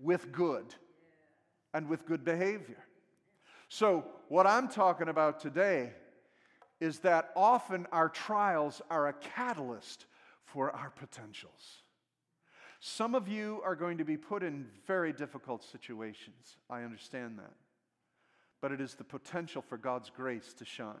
with 0.00 0.32
good 0.32 0.74
and 1.72 1.88
with 1.88 2.04
good 2.04 2.24
behavior. 2.24 2.84
So, 3.68 4.04
what 4.28 4.46
I'm 4.46 4.68
talking 4.68 5.08
about 5.08 5.38
today 5.38 5.92
is 6.80 6.98
that 7.00 7.30
often 7.36 7.86
our 7.92 8.08
trials 8.08 8.82
are 8.90 9.06
a 9.06 9.12
catalyst 9.12 10.06
for 10.44 10.74
our 10.74 10.90
potentials. 10.90 11.82
Some 12.80 13.14
of 13.14 13.28
you 13.28 13.60
are 13.64 13.74
going 13.74 13.98
to 13.98 14.04
be 14.04 14.16
put 14.16 14.42
in 14.42 14.66
very 14.86 15.12
difficult 15.12 15.64
situations. 15.64 16.56
I 16.68 16.82
understand 16.82 17.38
that. 17.38 17.52
But 18.60 18.72
it 18.72 18.80
is 18.80 18.94
the 18.94 19.04
potential 19.04 19.62
for 19.62 19.76
God's 19.76 20.10
grace 20.10 20.54
to 20.58 20.64
shine. 20.64 20.94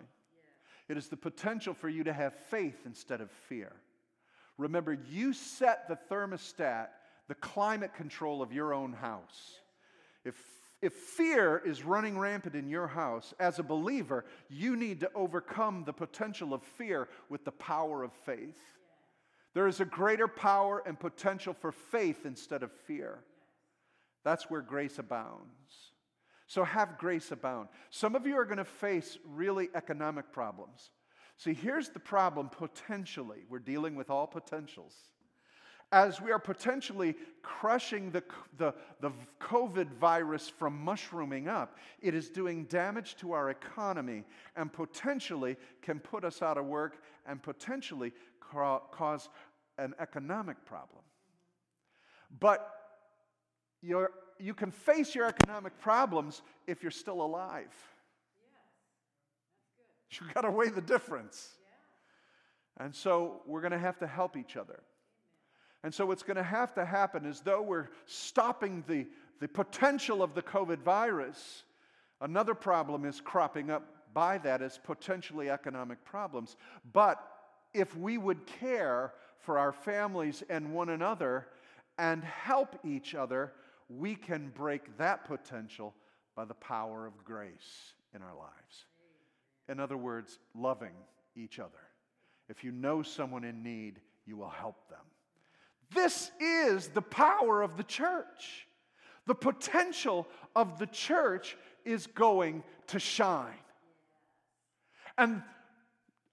It 0.88 0.96
is 0.96 1.08
the 1.08 1.16
potential 1.16 1.74
for 1.74 1.88
you 1.88 2.04
to 2.04 2.12
have 2.12 2.34
faith 2.48 2.82
instead 2.86 3.20
of 3.20 3.30
fear. 3.30 3.72
Remember, 4.58 4.96
you 5.10 5.32
set 5.32 5.88
the 5.88 5.98
thermostat, 6.10 6.88
the 7.28 7.34
climate 7.34 7.94
control 7.94 8.40
of 8.40 8.52
your 8.52 8.72
own 8.72 8.92
house. 8.92 9.60
If, 10.24 10.36
if 10.80 10.92
fear 10.92 11.60
is 11.64 11.82
running 11.82 12.18
rampant 12.18 12.54
in 12.54 12.68
your 12.68 12.86
house, 12.86 13.34
as 13.38 13.58
a 13.58 13.64
believer, 13.64 14.24
you 14.48 14.76
need 14.76 15.00
to 15.00 15.10
overcome 15.14 15.82
the 15.84 15.92
potential 15.92 16.54
of 16.54 16.62
fear 16.62 17.08
with 17.28 17.44
the 17.44 17.52
power 17.52 18.02
of 18.02 18.12
faith. 18.24 18.75
There 19.56 19.68
is 19.68 19.80
a 19.80 19.86
greater 19.86 20.28
power 20.28 20.82
and 20.84 21.00
potential 21.00 21.54
for 21.54 21.72
faith 21.72 22.26
instead 22.26 22.62
of 22.62 22.70
fear. 22.70 23.20
That's 24.22 24.50
where 24.50 24.60
grace 24.60 24.98
abounds. 24.98 25.94
So 26.46 26.62
have 26.62 26.98
grace 26.98 27.32
abound. 27.32 27.68
Some 27.88 28.14
of 28.14 28.26
you 28.26 28.36
are 28.36 28.44
going 28.44 28.58
to 28.58 28.66
face 28.66 29.16
really 29.24 29.70
economic 29.74 30.30
problems. 30.30 30.90
See, 31.38 31.54
here's 31.54 31.88
the 31.88 31.98
problem 31.98 32.50
potentially. 32.50 33.46
We're 33.48 33.60
dealing 33.60 33.94
with 33.94 34.10
all 34.10 34.26
potentials. 34.26 34.92
As 35.90 36.20
we 36.20 36.32
are 36.32 36.38
potentially 36.38 37.14
crushing 37.42 38.10
the, 38.10 38.24
the, 38.58 38.74
the 39.00 39.12
COVID 39.40 39.88
virus 39.92 40.50
from 40.50 40.78
mushrooming 40.84 41.48
up, 41.48 41.78
it 42.02 42.14
is 42.14 42.28
doing 42.28 42.64
damage 42.64 43.16
to 43.18 43.32
our 43.32 43.48
economy 43.48 44.24
and 44.54 44.70
potentially 44.70 45.56
can 45.80 45.98
put 45.98 46.24
us 46.24 46.42
out 46.42 46.58
of 46.58 46.66
work 46.66 47.02
and 47.24 47.42
potentially 47.42 48.12
cause 48.52 49.28
an 49.78 49.94
economic 49.98 50.64
problem. 50.64 51.02
But 52.40 52.68
you 53.82 54.08
you 54.38 54.54
can 54.54 54.70
face 54.70 55.14
your 55.14 55.26
economic 55.26 55.78
problems 55.80 56.42
if 56.66 56.82
you're 56.82 56.90
still 56.90 57.22
alive. 57.22 57.74
You've 60.10 60.32
got 60.34 60.42
to 60.42 60.50
weigh 60.50 60.68
the 60.68 60.80
difference. 60.80 61.56
And 62.78 62.94
so 62.94 63.40
we're 63.46 63.60
going 63.60 63.72
to 63.72 63.78
have 63.78 63.98
to 63.98 64.06
help 64.06 64.36
each 64.36 64.56
other. 64.56 64.80
And 65.82 65.92
so 65.94 66.06
what's 66.06 66.22
going 66.22 66.36
to 66.36 66.42
have 66.42 66.74
to 66.74 66.84
happen 66.84 67.24
is 67.24 67.40
though 67.40 67.62
we're 67.62 67.88
stopping 68.06 68.84
the, 68.86 69.06
the 69.40 69.48
potential 69.48 70.22
of 70.22 70.34
the 70.34 70.42
COVID 70.42 70.78
virus, 70.78 71.64
another 72.20 72.54
problem 72.54 73.04
is 73.04 73.20
cropping 73.20 73.70
up 73.70 73.84
by 74.12 74.38
that 74.38 74.62
as 74.62 74.78
potentially 74.78 75.50
economic 75.50 76.04
problems. 76.04 76.56
But 76.92 77.22
if 77.76 77.96
we 77.96 78.16
would 78.16 78.46
care 78.46 79.12
for 79.38 79.58
our 79.58 79.72
families 79.72 80.42
and 80.48 80.72
one 80.72 80.88
another 80.88 81.46
and 81.98 82.24
help 82.24 82.78
each 82.84 83.14
other, 83.14 83.52
we 83.88 84.14
can 84.14 84.50
break 84.56 84.96
that 84.96 85.26
potential 85.26 85.94
by 86.34 86.44
the 86.44 86.54
power 86.54 87.06
of 87.06 87.24
grace 87.24 87.94
in 88.14 88.22
our 88.22 88.34
lives. 88.34 88.86
In 89.68 89.78
other 89.78 89.96
words, 89.96 90.38
loving 90.54 90.94
each 91.36 91.58
other. 91.58 91.72
If 92.48 92.64
you 92.64 92.72
know 92.72 93.02
someone 93.02 93.44
in 93.44 93.62
need, 93.62 94.00
you 94.24 94.36
will 94.36 94.48
help 94.48 94.88
them. 94.88 94.98
This 95.94 96.30
is 96.40 96.88
the 96.88 97.02
power 97.02 97.62
of 97.62 97.76
the 97.76 97.84
church. 97.84 98.66
The 99.26 99.34
potential 99.34 100.26
of 100.54 100.78
the 100.78 100.86
church 100.86 101.56
is 101.84 102.06
going 102.06 102.62
to 102.88 102.98
shine. 102.98 103.52
And 105.18 105.42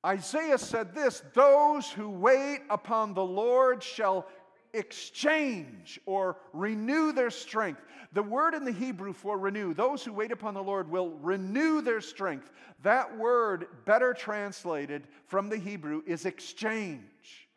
Isaiah 0.06 0.58
said 0.58 0.94
this 0.94 1.24
those 1.34 1.90
who 1.90 2.10
wait 2.10 2.62
upon 2.70 3.14
the 3.14 3.24
Lord 3.24 3.82
shall 3.82 4.28
exchange 4.74 6.00
or 6.06 6.38
renew 6.52 7.12
their 7.12 7.30
strength. 7.30 7.82
The 8.14 8.24
word 8.24 8.54
in 8.54 8.66
the 8.66 8.72
Hebrew 8.72 9.14
for 9.14 9.38
renew, 9.38 9.74
those 9.74 10.04
who 10.04 10.14
wait 10.14 10.32
upon 10.32 10.54
the 10.54 10.64
Lord 10.64 10.90
will 10.90 11.12
renew 11.22 11.82
their 11.82 12.02
strength. 12.02 12.52
That 12.82 13.18
word, 13.18 13.68
better 13.86 14.14
translated 14.14 15.08
from 15.26 15.50
the 15.50 15.58
Hebrew, 15.58 16.02
is 16.06 16.26
exchange. 16.26 17.48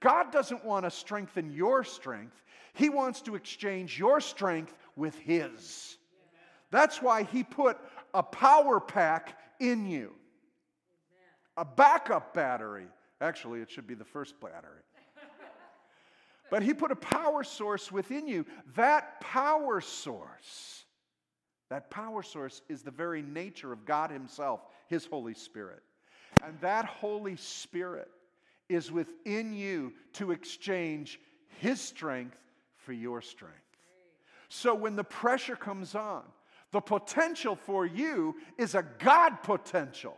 God 0.00 0.30
doesn't 0.30 0.64
want 0.64 0.84
to 0.84 0.90
strengthen 0.90 1.52
your 1.52 1.84
strength, 1.84 2.42
He 2.74 2.90
wants 2.90 3.22
to 3.22 3.34
exchange 3.34 3.98
your 3.98 4.20
strength 4.20 4.76
with 4.96 5.16
His. 5.18 5.96
That's 6.70 7.00
why 7.00 7.22
He 7.22 7.42
put 7.42 7.78
a 8.12 8.22
power 8.22 8.78
pack 8.80 9.38
in 9.58 9.86
you, 9.86 10.12
a 11.56 11.64
backup 11.64 12.34
battery. 12.34 12.86
Actually, 13.20 13.60
it 13.60 13.70
should 13.70 13.86
be 13.86 13.94
the 13.94 14.04
first 14.04 14.38
battery. 14.40 14.82
But 16.50 16.62
he 16.62 16.74
put 16.74 16.92
a 16.92 16.96
power 16.96 17.42
source 17.42 17.90
within 17.90 18.28
you. 18.28 18.44
That 18.76 19.20
power 19.20 19.80
source, 19.80 20.84
that 21.70 21.90
power 21.90 22.22
source 22.22 22.60
is 22.68 22.82
the 22.82 22.90
very 22.90 23.22
nature 23.22 23.72
of 23.72 23.86
God 23.86 24.10
Himself, 24.10 24.60
His 24.86 25.06
Holy 25.06 25.34
Spirit. 25.34 25.82
And 26.44 26.60
that 26.60 26.84
Holy 26.84 27.36
Spirit 27.36 28.10
is 28.68 28.92
within 28.92 29.54
you 29.54 29.94
to 30.14 30.32
exchange 30.32 31.18
His 31.60 31.80
strength 31.80 32.36
for 32.76 32.92
your 32.92 33.22
strength. 33.22 33.56
So 34.48 34.74
when 34.74 34.96
the 34.96 35.04
pressure 35.04 35.56
comes 35.56 35.94
on, 35.94 36.22
the 36.70 36.80
potential 36.80 37.56
for 37.56 37.86
you 37.86 38.36
is 38.58 38.74
a 38.74 38.84
God 38.98 39.42
potential. 39.42 40.16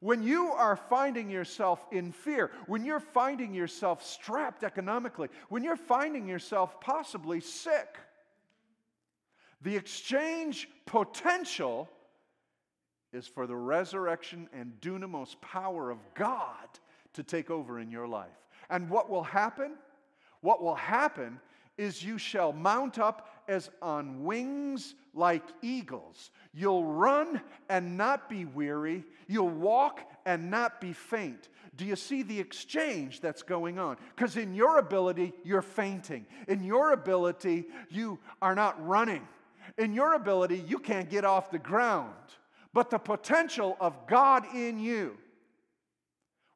When 0.00 0.22
you 0.22 0.52
are 0.52 0.76
finding 0.76 1.30
yourself 1.30 1.84
in 1.90 2.12
fear, 2.12 2.50
when 2.66 2.84
you're 2.84 3.00
finding 3.00 3.54
yourself 3.54 4.04
strapped 4.04 4.62
economically, 4.62 5.28
when 5.48 5.64
you're 5.64 5.76
finding 5.76 6.28
yourself 6.28 6.80
possibly 6.80 7.40
sick, 7.40 7.96
the 9.62 9.76
exchange 9.76 10.68
potential 10.84 11.88
is 13.12 13.26
for 13.26 13.46
the 13.46 13.56
resurrection 13.56 14.48
and 14.52 14.72
dunamis 14.80 15.40
power 15.40 15.90
of 15.90 15.98
God 16.14 16.68
to 17.14 17.22
take 17.22 17.50
over 17.50 17.80
in 17.80 17.90
your 17.90 18.06
life. 18.06 18.28
And 18.68 18.90
what 18.90 19.08
will 19.08 19.22
happen? 19.22 19.72
What 20.42 20.62
will 20.62 20.74
happen 20.74 21.40
is 21.78 22.02
you 22.02 22.18
shall 22.18 22.52
mount 22.52 22.98
up 22.98 23.28
as 23.48 23.70
on 23.80 24.24
wings 24.24 24.94
like 25.16 25.42
eagles. 25.62 26.30
You'll 26.52 26.84
run 26.84 27.40
and 27.68 27.96
not 27.96 28.28
be 28.28 28.44
weary. 28.44 29.04
You'll 29.26 29.48
walk 29.48 30.00
and 30.24 30.50
not 30.50 30.80
be 30.80 30.92
faint. 30.92 31.48
Do 31.76 31.84
you 31.84 31.96
see 31.96 32.22
the 32.22 32.38
exchange 32.38 33.20
that's 33.20 33.42
going 33.42 33.78
on? 33.78 33.96
Because 34.14 34.36
in 34.36 34.54
your 34.54 34.78
ability, 34.78 35.32
you're 35.42 35.62
fainting. 35.62 36.26
In 36.48 36.62
your 36.62 36.92
ability, 36.92 37.66
you 37.90 38.18
are 38.40 38.54
not 38.54 38.86
running. 38.86 39.26
In 39.78 39.92
your 39.92 40.14
ability, 40.14 40.64
you 40.66 40.78
can't 40.78 41.10
get 41.10 41.24
off 41.24 41.50
the 41.50 41.58
ground. 41.58 42.14
But 42.72 42.90
the 42.90 42.98
potential 42.98 43.76
of 43.80 44.06
God 44.06 44.44
in 44.54 44.78
you 44.78 45.16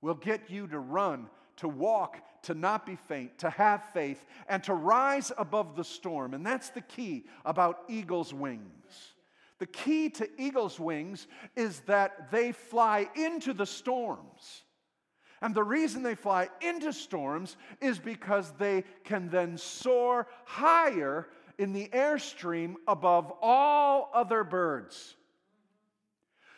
will 0.02 0.14
get 0.14 0.50
you 0.50 0.66
to 0.68 0.78
run 0.78 1.28
to 1.56 1.68
walk, 1.68 2.16
to 2.42 2.54
not 2.54 2.86
be 2.86 2.96
faint, 2.96 3.38
to 3.38 3.50
have 3.50 3.84
faith, 3.92 4.24
and 4.48 4.62
to 4.64 4.74
rise 4.74 5.32
above 5.36 5.76
the 5.76 5.84
storm. 5.84 6.34
And 6.34 6.44
that's 6.44 6.70
the 6.70 6.80
key 6.80 7.24
about 7.44 7.84
eagle's 7.88 8.32
wings. 8.32 9.14
The 9.58 9.66
key 9.66 10.08
to 10.10 10.28
eagle's 10.40 10.80
wings 10.80 11.26
is 11.54 11.80
that 11.80 12.30
they 12.30 12.52
fly 12.52 13.08
into 13.14 13.52
the 13.52 13.66
storms. 13.66 14.62
And 15.42 15.54
the 15.54 15.64
reason 15.64 16.02
they 16.02 16.14
fly 16.14 16.48
into 16.60 16.92
storms 16.92 17.56
is 17.80 17.98
because 17.98 18.52
they 18.52 18.84
can 19.04 19.30
then 19.30 19.56
soar 19.56 20.26
higher 20.44 21.28
in 21.58 21.72
the 21.72 21.88
airstream 21.88 22.74
above 22.88 23.32
all 23.42 24.10
other 24.14 24.44
birds. 24.44 25.16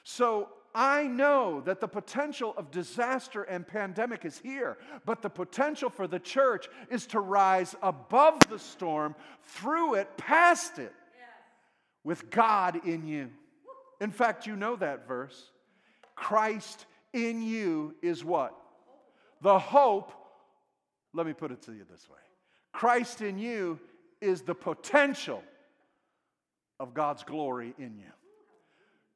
So 0.05 0.49
I 0.75 1.07
know 1.07 1.61
that 1.63 1.81
the 1.81 1.89
potential 1.89 2.55
of 2.57 2.71
disaster 2.71 3.43
and 3.43 3.67
pandemic 3.67 4.25
is 4.25 4.39
here, 4.39 4.79
but 5.05 5.21
the 5.21 5.29
potential 5.29 5.91
for 5.91 6.07
the 6.07 6.19
church 6.19 6.69
is 6.91 7.07
to 7.09 7.21
rise 7.21 7.75
above 7.83 8.39
the 8.49 8.59
storm, 8.59 9.15
through 9.45 9.95
it, 9.95 10.17
past 10.17 10.79
it, 10.79 10.95
with 12.05 12.31
God 12.31 12.87
in 12.87 13.07
you. 13.07 13.31
In 14.01 14.11
fact, 14.11 14.47
you 14.47 14.57
know 14.57 14.77
that 14.77 15.07
verse. 15.07 15.51
Christ 16.17 16.87
in 17.13 17.43
you 17.43 17.95
is 18.03 18.25
what? 18.25 18.57
The 19.43 19.59
hope. 19.59 20.13
Let 21.15 21.27
me 21.27 21.35
put 21.35 21.51
it 21.51 21.63
to 21.63 21.73
you 21.73 21.85
this 21.91 22.09
way 22.09 22.19
Christ 22.73 23.21
in 23.21 23.39
you 23.39 23.79
is 24.21 24.43
the 24.43 24.55
potential 24.55 25.43
of 26.81 26.95
God's 26.95 27.23
glory 27.23 27.75
in 27.79 27.97
you. 27.97 28.11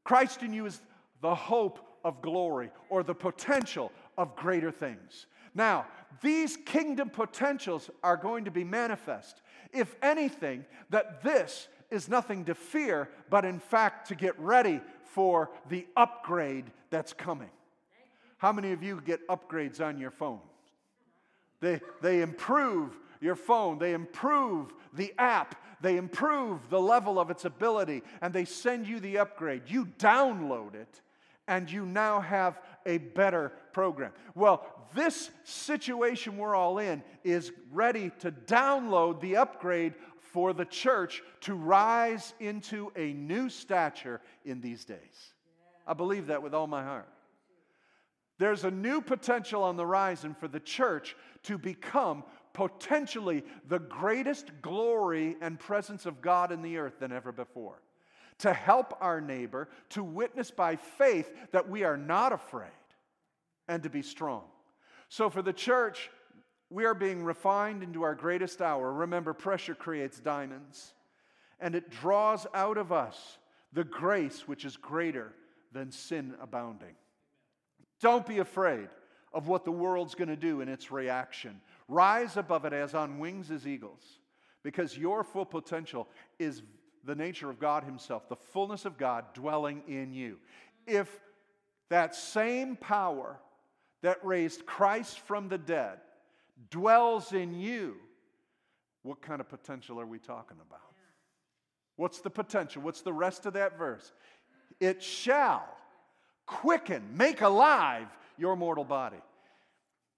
Christ 0.04 0.42
in 0.42 0.52
you 0.52 0.66
is 0.66 0.80
the 1.20 1.34
hope 1.34 1.80
of 2.04 2.22
glory 2.22 2.70
or 2.88 3.02
the 3.02 3.14
potential 3.14 3.90
of 4.16 4.36
greater 4.36 4.70
things. 4.70 5.26
Now, 5.54 5.86
these 6.22 6.56
kingdom 6.56 7.10
potentials 7.10 7.90
are 8.02 8.16
going 8.16 8.44
to 8.44 8.50
be 8.50 8.64
manifest. 8.64 9.42
If 9.72 9.96
anything, 10.02 10.64
that 10.90 11.22
this 11.22 11.68
is 11.90 12.08
nothing 12.08 12.44
to 12.44 12.54
fear, 12.54 13.08
but 13.30 13.44
in 13.44 13.58
fact 13.58 14.08
to 14.08 14.14
get 14.14 14.38
ready 14.38 14.80
for 15.04 15.50
the 15.68 15.86
upgrade 15.96 16.66
that's 16.90 17.12
coming. 17.12 17.50
How 18.38 18.52
many 18.52 18.72
of 18.72 18.82
you 18.82 19.00
get 19.04 19.26
upgrades 19.28 19.80
on 19.80 19.98
your 19.98 20.10
phone? 20.10 20.40
They, 21.60 21.80
they 22.02 22.20
improve 22.20 22.98
your 23.20 23.34
phone, 23.34 23.78
they 23.78 23.94
improve 23.94 24.74
the 24.92 25.14
app, 25.18 25.54
they 25.80 25.96
improve 25.96 26.68
the 26.68 26.80
level 26.80 27.18
of 27.18 27.30
its 27.30 27.44
ability, 27.44 28.02
and 28.20 28.32
they 28.32 28.44
send 28.44 28.86
you 28.86 29.00
the 29.00 29.18
upgrade. 29.18 29.62
You 29.66 29.86
download 29.98 30.74
it, 30.74 31.00
and 31.48 31.70
you 31.70 31.86
now 31.86 32.20
have 32.20 32.60
a 32.84 32.98
better 32.98 33.52
program. 33.72 34.12
Well, 34.34 34.66
this 34.94 35.30
situation 35.44 36.36
we're 36.36 36.54
all 36.54 36.78
in 36.78 37.02
is 37.24 37.52
ready 37.72 38.10
to 38.20 38.30
download 38.30 39.20
the 39.20 39.36
upgrade 39.36 39.94
for 40.20 40.52
the 40.52 40.64
church 40.64 41.22
to 41.42 41.54
rise 41.54 42.34
into 42.40 42.92
a 42.96 43.12
new 43.12 43.48
stature 43.48 44.20
in 44.44 44.60
these 44.60 44.84
days. 44.84 45.32
I 45.86 45.94
believe 45.94 46.28
that 46.28 46.42
with 46.42 46.54
all 46.54 46.66
my 46.66 46.82
heart. 46.82 47.08
There's 48.38 48.64
a 48.64 48.70
new 48.70 49.00
potential 49.00 49.62
on 49.62 49.76
the 49.76 49.84
horizon 49.84 50.34
for 50.38 50.48
the 50.48 50.60
church 50.60 51.16
to 51.44 51.56
become 51.56 52.22
potentially 52.52 53.44
the 53.68 53.78
greatest 53.78 54.50
glory 54.62 55.36
and 55.40 55.58
presence 55.58 56.06
of 56.06 56.20
God 56.20 56.52
in 56.52 56.60
the 56.60 56.76
earth 56.76 56.98
than 56.98 57.12
ever 57.12 57.32
before 57.32 57.80
to 58.38 58.52
help 58.52 58.96
our 59.00 59.20
neighbor, 59.20 59.68
to 59.90 60.02
witness 60.04 60.50
by 60.50 60.76
faith 60.76 61.32
that 61.52 61.68
we 61.68 61.84
are 61.84 61.96
not 61.96 62.32
afraid, 62.32 62.70
and 63.68 63.82
to 63.82 63.90
be 63.90 64.02
strong. 64.02 64.44
So, 65.08 65.30
for 65.30 65.42
the 65.42 65.52
church, 65.52 66.10
we 66.68 66.84
are 66.84 66.94
being 66.94 67.22
refined 67.22 67.82
into 67.82 68.02
our 68.02 68.14
greatest 68.14 68.60
hour. 68.60 68.92
Remember, 68.92 69.32
pressure 69.32 69.74
creates 69.74 70.18
diamonds, 70.18 70.92
and 71.60 71.74
it 71.74 71.90
draws 71.90 72.46
out 72.54 72.76
of 72.76 72.92
us 72.92 73.38
the 73.72 73.84
grace 73.84 74.48
which 74.48 74.64
is 74.64 74.76
greater 74.76 75.32
than 75.72 75.90
sin 75.90 76.34
abounding. 76.40 76.94
Don't 78.00 78.26
be 78.26 78.38
afraid 78.38 78.88
of 79.32 79.48
what 79.48 79.64
the 79.64 79.72
world's 79.72 80.14
going 80.14 80.28
to 80.28 80.36
do 80.36 80.60
in 80.60 80.68
its 80.68 80.90
reaction. 80.90 81.60
Rise 81.88 82.36
above 82.36 82.64
it 82.64 82.72
as 82.72 82.94
on 82.94 83.18
wings 83.18 83.50
as 83.50 83.66
eagles, 83.66 84.02
because 84.62 84.98
your 84.98 85.22
full 85.22 85.44
potential 85.44 86.08
is 86.38 86.62
the 87.06 87.14
nature 87.14 87.48
of 87.48 87.58
God 87.58 87.84
Himself, 87.84 88.28
the 88.28 88.36
fullness 88.36 88.84
of 88.84 88.98
God 88.98 89.24
dwelling 89.32 89.82
in 89.88 90.12
you. 90.12 90.38
If 90.86 91.08
that 91.88 92.14
same 92.14 92.76
power 92.76 93.38
that 94.02 94.24
raised 94.24 94.66
Christ 94.66 95.20
from 95.20 95.48
the 95.48 95.58
dead 95.58 95.98
dwells 96.70 97.32
in 97.32 97.54
you, 97.54 97.96
what 99.02 99.22
kind 99.22 99.40
of 99.40 99.48
potential 99.48 100.00
are 100.00 100.06
we 100.06 100.18
talking 100.18 100.56
about? 100.68 100.80
What's 101.94 102.20
the 102.20 102.30
potential? 102.30 102.82
What's 102.82 103.02
the 103.02 103.12
rest 103.12 103.46
of 103.46 103.54
that 103.54 103.78
verse? 103.78 104.12
It 104.80 105.02
shall 105.02 105.64
quicken, 106.44 107.02
make 107.14 107.40
alive 107.40 108.08
your 108.36 108.56
mortal 108.56 108.84
body. 108.84 109.20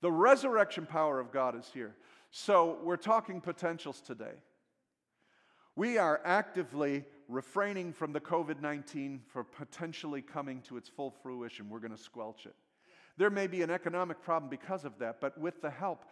The 0.01 0.11
resurrection 0.11 0.87
power 0.87 1.21
of 1.21 1.33
God 1.33 1.59
is 1.59 1.71
here. 1.73 1.95
So 2.31 2.79
we're 2.83 2.97
talking 2.97 3.41
potentials 3.41 4.01
today. 4.01 4.35
We 5.79 5.97
are 5.97 6.21
actively 6.25 7.05
refraining 7.29 7.93
from 7.93 8.13
the 8.13 8.19
COVID 8.19 8.61
19 8.61 9.21
for 9.29 9.45
potentially 9.45 10.21
coming 10.21 10.61
to 10.63 10.77
its 10.77 10.89
full 10.89 11.15
fruition. 11.23 11.71
We're 11.71 11.79
going 11.79 11.97
to 11.97 12.03
squelch 12.03 12.47
it. 12.47 12.57
There 13.17 13.31
may 13.31 13.47
be 13.47 13.63
an 13.63 13.71
economic 13.71 14.21
problem 14.21 14.51
because 14.51 14.85
of 14.85 14.99
that, 14.99 15.21
but 15.21 15.39
with 15.39 15.63
the 15.63 15.71
help 15.71 16.05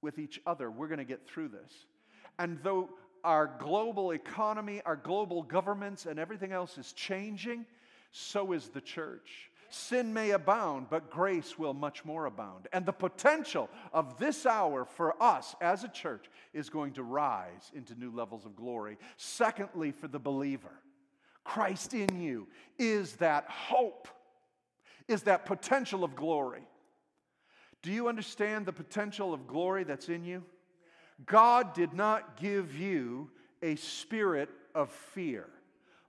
with 0.00 0.20
each 0.20 0.40
other, 0.46 0.70
we're 0.70 0.86
going 0.86 0.98
to 0.98 1.04
get 1.04 1.26
through 1.26 1.48
this. 1.48 1.72
And 2.38 2.60
though 2.62 2.88
our 3.24 3.50
global 3.58 4.12
economy, 4.12 4.80
our 4.86 4.94
global 4.94 5.42
governments, 5.42 6.06
and 6.06 6.20
everything 6.20 6.52
else 6.52 6.78
is 6.78 6.92
changing, 6.92 7.66
so 8.12 8.52
is 8.52 8.68
the 8.68 8.80
church. 8.80 9.49
Sin 9.70 10.12
may 10.12 10.30
abound, 10.32 10.88
but 10.90 11.10
grace 11.10 11.56
will 11.56 11.74
much 11.74 12.04
more 12.04 12.26
abound. 12.26 12.66
And 12.72 12.84
the 12.84 12.92
potential 12.92 13.70
of 13.92 14.18
this 14.18 14.44
hour 14.44 14.84
for 14.84 15.20
us 15.22 15.54
as 15.60 15.84
a 15.84 15.88
church 15.88 16.26
is 16.52 16.68
going 16.68 16.92
to 16.94 17.04
rise 17.04 17.70
into 17.72 17.94
new 17.94 18.10
levels 18.10 18.44
of 18.44 18.56
glory. 18.56 18.98
Secondly, 19.16 19.92
for 19.92 20.08
the 20.08 20.18
believer, 20.18 20.72
Christ 21.44 21.94
in 21.94 22.20
you 22.20 22.48
is 22.78 23.14
that 23.16 23.48
hope, 23.48 24.08
is 25.06 25.22
that 25.22 25.46
potential 25.46 26.02
of 26.02 26.16
glory. 26.16 26.62
Do 27.82 27.92
you 27.92 28.08
understand 28.08 28.66
the 28.66 28.72
potential 28.72 29.32
of 29.32 29.46
glory 29.46 29.84
that's 29.84 30.08
in 30.08 30.24
you? 30.24 30.42
God 31.26 31.74
did 31.74 31.92
not 31.92 32.40
give 32.40 32.76
you 32.76 33.30
a 33.62 33.76
spirit 33.76 34.48
of 34.74 34.90
fear, 34.90 35.46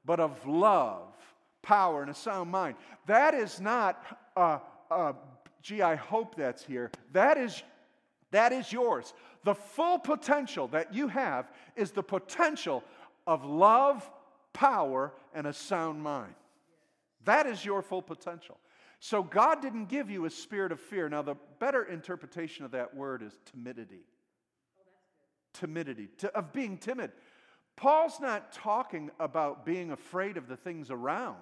but 0.04 0.20
of 0.20 0.48
love 0.48 1.14
power, 1.62 2.02
and 2.02 2.12
a 2.12 2.14
sound 2.14 2.52
mind. 2.52 2.76
That 3.06 3.34
is 3.34 3.60
not, 3.62 4.04
uh, 4.36 4.60
uh, 4.90 5.14
gee, 5.62 5.82
I 5.82 5.96
hope 5.96 6.36
that's 6.36 6.64
here. 6.64 6.92
That 7.14 7.38
is, 7.38 7.64
that 8.32 8.52
is 8.52 8.72
yours. 8.72 9.14
The 9.44 9.56
full 9.56 10.00
potential 10.00 10.68
that 10.70 10.94
you 10.94 11.08
have 11.08 11.52
is 11.76 11.92
the 11.92 12.04
potential 12.04 12.84
of 13.28 13.46
love, 13.46 14.10
power, 14.54 15.14
and 15.34 15.48
a 15.48 15.54
sound 15.54 16.02
mind. 16.02 16.34
That 17.26 17.46
is 17.46 17.64
your 17.64 17.82
full 17.82 18.02
potential. 18.02 18.58
So 19.00 19.24
God 19.24 19.62
didn't 19.62 19.86
give 19.86 20.10
you 20.10 20.26
a 20.26 20.30
spirit 20.30 20.72
of 20.72 20.80
fear. 20.80 21.10
Now, 21.10 21.22
the 21.22 21.36
better 21.60 21.84
interpretation 21.84 22.66
of 22.66 22.72
that 22.72 22.96
word 22.96 23.22
is 23.24 23.34
timidity. 23.52 24.06
timidity, 25.54 26.08
to, 26.20 26.36
of 26.36 26.54
being 26.54 26.78
timid. 26.78 27.12
Paul's 27.82 28.20
not 28.20 28.52
talking 28.54 29.10
about 29.20 29.66
being 29.66 29.90
afraid 29.90 30.38
of 30.38 30.48
the 30.48 30.56
things 30.56 30.92
around. 30.92 31.36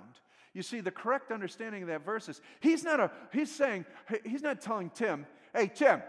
You 0.53 0.61
see, 0.61 0.79
the 0.79 0.89
correct 0.89 1.33
understanding 1.33 1.81
of 1.81 1.89
that 1.89 2.05
verse 2.05 2.29
is 2.29 2.39
he's 2.61 2.81
not 2.81 3.01
a, 3.01 3.11
he's 3.33 3.53
saying, 3.53 3.85
he's 4.23 4.41
not 4.41 4.61
telling 4.61 4.89
Tim, 4.89 5.25
hey, 5.53 5.67
Tim, 5.67 6.01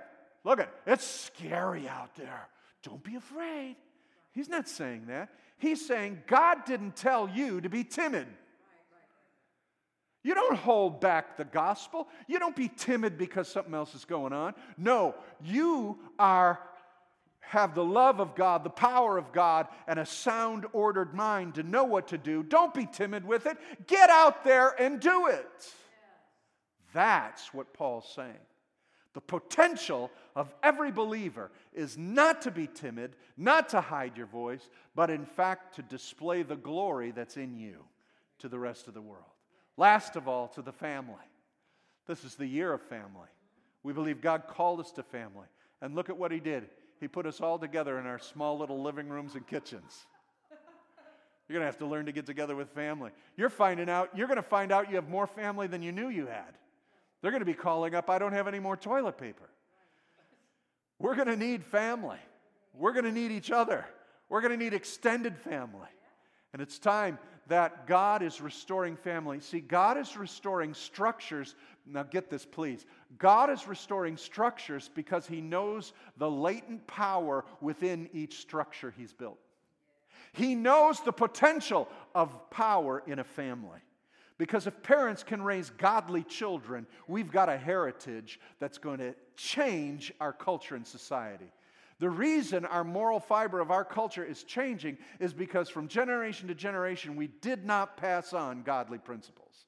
look 0.45 0.61
at 0.61 0.73
it's 0.87 1.05
scary 1.05 1.89
out 1.89 2.15
there. 2.15 2.47
Don't 2.85 3.03
be 3.03 3.17
afraid. 3.17 3.75
He's 4.31 4.49
not 4.49 4.69
saying 4.69 5.07
that. 5.09 5.31
He's 5.59 5.85
saying 5.85 6.23
God 6.29 6.65
didn't 6.65 6.95
tell 6.95 7.29
you 7.29 7.61
to 7.63 7.69
be 7.69 7.83
timid. 7.83 8.29
You 10.23 10.35
don't 10.35 10.57
hold 10.57 11.01
back 11.01 11.39
the 11.39 11.45
gospel. 11.45 12.07
You 12.29 12.39
don't 12.39 12.55
be 12.55 12.69
timid 12.69 13.19
because 13.19 13.49
something 13.49 13.75
else 13.75 13.97
is 13.97 14.05
going 14.05 14.33
on. 14.33 14.55
No, 14.79 15.17
you 15.43 15.99
are 16.21 16.61
have 17.51 17.75
the 17.75 17.85
love 17.85 18.21
of 18.21 18.37
God, 18.37 18.63
the 18.63 18.71
power 18.71 19.19
of 19.19 19.33
God, 19.33 19.67
and 19.89 19.99
a 19.99 20.07
sound, 20.07 20.67
ordered 20.73 21.13
mind 21.15 21.57
to 21.57 21.65
know 21.65 21.83
what 21.83 22.07
to 22.09 22.17
do. 22.17 22.45
Don't 22.45 22.73
be 22.73 22.87
timid 22.87 23.27
with 23.27 23.45
it. 23.47 23.57
Get 23.89 24.09
out 24.09 24.45
there 24.45 24.69
and 24.81 25.01
do 25.01 25.27
it. 25.27 25.69
That's 26.95 27.53
what 27.53 27.75
Paul's 27.75 28.09
saying. 28.15 28.39
The 29.15 29.21
potential 29.21 30.13
of 30.37 30.55
every 30.63 30.93
believer 30.93 31.51
is 31.75 31.99
not 31.99 32.43
to 32.43 32.53
be 32.53 32.69
timid, 32.69 33.17
not 33.37 33.71
to 33.71 33.81
hide 33.81 34.17
your 34.17 34.27
voice, 34.27 34.69
but 34.95 35.11
in 35.11 35.27
fact 35.27 35.75
to 35.75 35.83
display 35.83 36.45
the 36.45 36.55
glory 36.55 37.11
that's 37.11 37.37
in 37.37 37.59
you 37.59 37.83
to 38.39 38.49
the 38.49 38.61
rest 38.61 38.87
of 38.87 38.95
the 38.95 39.03
world. 39.03 39.25
Last 39.77 40.15
of 40.15 40.29
all, 40.29 40.47
to 40.49 40.63
the 40.63 40.73
family. 40.73 41.17
This 42.07 42.23
is 42.23 42.37
the 42.37 42.47
year 42.47 42.73
of 42.73 42.81
family. 42.83 43.29
We 43.83 43.93
believe 43.93 44.21
God 44.21 44.45
called 44.47 44.79
us 44.79 44.93
to 44.93 45.03
family. 45.03 45.49
And 45.83 45.97
look 45.97 46.11
at 46.11 46.17
what 46.17 46.31
He 46.31 46.39
did. 46.39 46.69
He 47.01 47.09
put 47.09 47.27
us 47.27 47.41
all 47.41 47.59
together 47.59 47.99
in 47.99 48.07
our 48.07 48.19
small 48.19 48.59
little 48.59 48.83
living 48.83 49.09
rooms 49.09 49.35
and 49.35 49.47
kitchens. 49.47 50.07
You're 51.49 51.55
going 51.55 51.63
to 51.63 51.67
have 51.67 51.79
to 51.79 51.87
learn 51.87 52.07
to 52.07 52.13
get 52.13 52.27
together 52.27 52.55
with 52.55 52.69
family. 52.71 53.11
You're 53.37 53.49
finding 53.49 53.89
out, 53.89 54.11
you're 54.15 54.29
going 54.29 54.37
to 54.37 54.43
find 54.43 54.71
out 54.71 54.89
you 54.89 54.97
have 54.97 55.09
more 55.09 55.27
family 55.27 55.67
than 55.67 55.83
you 55.83 55.91
knew 55.91 56.09
you 56.09 56.27
had. 56.27 56.55
They're 57.23 57.33
going 57.33 57.41
to 57.41 57.47
be 57.47 57.55
calling 57.55 57.95
up, 57.95 58.09
I 58.09 58.19
don't 58.19 58.33
have 58.33 58.47
any 58.47 58.61
more 58.61 58.77
toilet 58.77 59.19
paper. 59.19 59.51
We're 60.99 61.17
going 61.17 61.29
to 61.29 61.37
need 61.37 61.65
family. 61.65 62.19
We're 62.75 62.93
going 62.93 63.07
to 63.07 63.13
need 63.13 63.33
each 63.33 63.51
other. 63.51 63.85
We're 64.29 64.43
going 64.43 64.57
to 64.57 64.63
need 64.63 64.75
extended 64.75 65.39
family. 65.39 65.89
And 66.53 66.63
it's 66.63 66.79
time 66.79 67.19
that 67.51 67.89
God 67.89 68.23
is 68.23 68.41
restoring 68.41 68.95
family. 68.95 69.41
See, 69.41 69.59
God 69.59 69.99
is 69.99 70.17
restoring 70.17 70.73
structures. 70.73 71.57
Now, 71.85 72.05
get 72.05 72.31
this, 72.31 72.47
please. 72.47 72.87
God 73.19 73.51
is 73.51 73.67
restoring 73.67 74.17
structures 74.17 74.89
because 74.95 75.27
He 75.27 75.41
knows 75.41 75.93
the 76.17 76.31
latent 76.31 76.87
power 76.87 77.45
within 77.61 78.09
each 78.13 78.39
structure 78.39 78.95
He's 78.97 79.13
built. 79.13 79.37
He 80.33 80.55
knows 80.55 81.01
the 81.01 81.11
potential 81.11 81.89
of 82.15 82.51
power 82.51 83.03
in 83.05 83.19
a 83.19 83.25
family. 83.25 83.81
Because 84.39 84.69
if 84.69 84.83
parents 84.85 85.25
can 85.25 85.43
raise 85.43 85.71
godly 85.71 86.23
children, 86.23 86.87
we've 87.09 87.33
got 87.33 87.49
a 87.49 87.59
heritage 87.59 88.39
that's 88.61 88.79
going 88.79 88.99
to 88.99 89.17
change 89.37 90.13
our 90.21 90.33
culture 90.33 90.77
and 90.77 90.87
society. 90.87 91.51
The 92.01 92.11
reason 92.11 92.65
our 92.65 92.83
moral 92.83 93.21
fiber 93.21 93.61
of 93.61 93.71
our 93.71 93.85
culture 93.85 94.25
is 94.25 94.43
changing 94.43 94.97
is 95.21 95.35
because 95.35 95.69
from 95.69 95.87
generation 95.87 96.49
to 96.49 96.55
generation, 96.55 97.15
we 97.15 97.29
did 97.43 97.67
not 97.67 97.99
pass 97.99 98.33
on 98.33 98.63
godly 98.63 98.97
principles. 98.97 99.67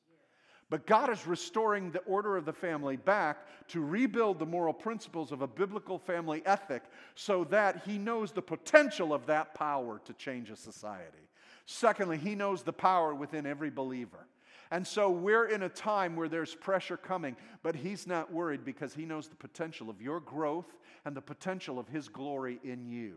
But 0.70 0.86
God 0.86 1.10
is 1.10 1.26
restoring 1.26 1.90
the 1.90 1.98
order 2.00 2.38
of 2.38 2.46
the 2.46 2.52
family 2.54 2.96
back 2.96 3.46
to 3.68 3.84
rebuild 3.84 4.38
the 4.38 4.46
moral 4.46 4.72
principles 4.72 5.30
of 5.30 5.42
a 5.42 5.46
biblical 5.46 5.98
family 5.98 6.42
ethic 6.46 6.82
so 7.14 7.44
that 7.44 7.82
He 7.84 7.98
knows 7.98 8.32
the 8.32 8.40
potential 8.40 9.12
of 9.12 9.26
that 9.26 9.52
power 9.52 10.00
to 10.06 10.14
change 10.14 10.48
a 10.48 10.56
society. 10.56 11.28
Secondly, 11.66 12.16
He 12.16 12.34
knows 12.34 12.62
the 12.62 12.72
power 12.72 13.14
within 13.14 13.44
every 13.44 13.68
believer. 13.68 14.26
And 14.72 14.86
so 14.86 15.10
we're 15.10 15.48
in 15.48 15.64
a 15.64 15.68
time 15.68 16.16
where 16.16 16.30
there's 16.30 16.54
pressure 16.54 16.96
coming, 16.96 17.36
but 17.62 17.76
he's 17.76 18.06
not 18.06 18.32
worried 18.32 18.64
because 18.64 18.94
he 18.94 19.04
knows 19.04 19.28
the 19.28 19.36
potential 19.36 19.90
of 19.90 20.00
your 20.00 20.18
growth 20.18 20.78
and 21.04 21.14
the 21.14 21.20
potential 21.20 21.78
of 21.78 21.88
his 21.88 22.08
glory 22.08 22.58
in 22.64 22.88
you. 22.88 23.16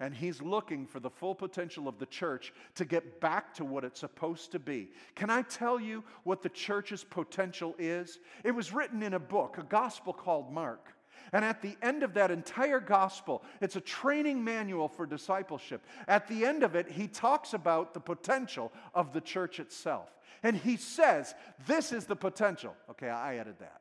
And 0.00 0.14
he's 0.14 0.40
looking 0.40 0.86
for 0.86 1.00
the 1.00 1.10
full 1.10 1.34
potential 1.34 1.88
of 1.88 1.98
the 1.98 2.06
church 2.06 2.54
to 2.76 2.86
get 2.86 3.20
back 3.20 3.52
to 3.56 3.66
what 3.66 3.84
it's 3.84 4.00
supposed 4.00 4.50
to 4.52 4.58
be. 4.58 4.88
Can 5.14 5.28
I 5.28 5.42
tell 5.42 5.78
you 5.78 6.02
what 6.22 6.40
the 6.40 6.48
church's 6.48 7.04
potential 7.04 7.74
is? 7.78 8.18
It 8.42 8.52
was 8.52 8.72
written 8.72 9.02
in 9.02 9.12
a 9.12 9.20
book, 9.20 9.58
a 9.58 9.62
gospel 9.62 10.14
called 10.14 10.50
Mark. 10.50 10.93
And 11.32 11.44
at 11.44 11.62
the 11.62 11.76
end 11.82 12.02
of 12.02 12.14
that 12.14 12.30
entire 12.30 12.80
gospel, 12.80 13.42
it's 13.60 13.76
a 13.76 13.80
training 13.80 14.42
manual 14.42 14.88
for 14.88 15.06
discipleship. 15.06 15.82
At 16.06 16.28
the 16.28 16.44
end 16.44 16.62
of 16.62 16.74
it, 16.74 16.90
he 16.90 17.08
talks 17.08 17.54
about 17.54 17.94
the 17.94 18.00
potential 18.00 18.72
of 18.94 19.12
the 19.12 19.20
church 19.20 19.60
itself. 19.60 20.10
And 20.42 20.56
he 20.56 20.76
says, 20.76 21.34
This 21.66 21.92
is 21.92 22.04
the 22.04 22.16
potential. 22.16 22.74
Okay, 22.90 23.08
I 23.08 23.36
added 23.36 23.56
that. 23.60 23.80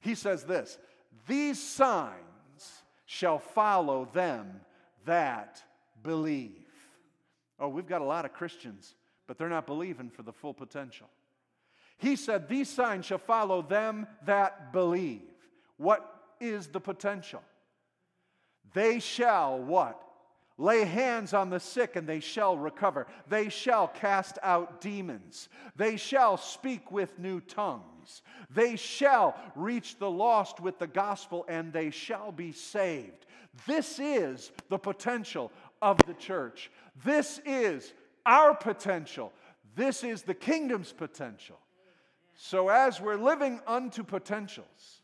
He 0.00 0.14
says 0.14 0.44
this 0.44 0.78
These 1.26 1.62
signs 1.62 2.82
shall 3.06 3.38
follow 3.38 4.08
them 4.12 4.60
that 5.04 5.62
believe. 6.02 6.66
Oh, 7.58 7.68
we've 7.68 7.86
got 7.86 8.00
a 8.00 8.04
lot 8.04 8.24
of 8.24 8.32
Christians, 8.32 8.94
but 9.26 9.38
they're 9.38 9.48
not 9.48 9.66
believing 9.66 10.10
for 10.10 10.22
the 10.22 10.32
full 10.32 10.54
potential. 10.54 11.08
He 11.98 12.16
said, 12.16 12.48
These 12.48 12.70
signs 12.70 13.06
shall 13.06 13.18
follow 13.18 13.60
them 13.62 14.06
that 14.24 14.72
believe. 14.72 15.22
What 15.76 16.19
is 16.40 16.68
the 16.68 16.80
potential? 16.80 17.42
They 18.72 18.98
shall 18.98 19.58
what? 19.58 20.00
Lay 20.58 20.84
hands 20.84 21.32
on 21.32 21.48
the 21.48 21.58
sick 21.58 21.96
and 21.96 22.06
they 22.06 22.20
shall 22.20 22.56
recover. 22.58 23.06
They 23.28 23.48
shall 23.48 23.88
cast 23.88 24.38
out 24.42 24.82
demons. 24.82 25.48
They 25.74 25.96
shall 25.96 26.36
speak 26.36 26.92
with 26.92 27.18
new 27.18 27.40
tongues. 27.40 28.20
They 28.50 28.76
shall 28.76 29.34
reach 29.56 29.98
the 29.98 30.10
lost 30.10 30.60
with 30.60 30.78
the 30.78 30.86
gospel 30.86 31.46
and 31.48 31.72
they 31.72 31.90
shall 31.90 32.30
be 32.30 32.52
saved. 32.52 33.24
This 33.66 33.98
is 33.98 34.52
the 34.68 34.78
potential 34.78 35.50
of 35.80 35.96
the 36.06 36.14
church. 36.14 36.70
This 37.04 37.40
is 37.46 37.94
our 38.26 38.54
potential. 38.54 39.32
This 39.74 40.04
is 40.04 40.22
the 40.22 40.34
kingdom's 40.34 40.92
potential. 40.92 41.58
So, 42.36 42.68
as 42.68 43.00
we're 43.00 43.16
living 43.16 43.60
unto 43.66 44.02
potentials, 44.02 44.99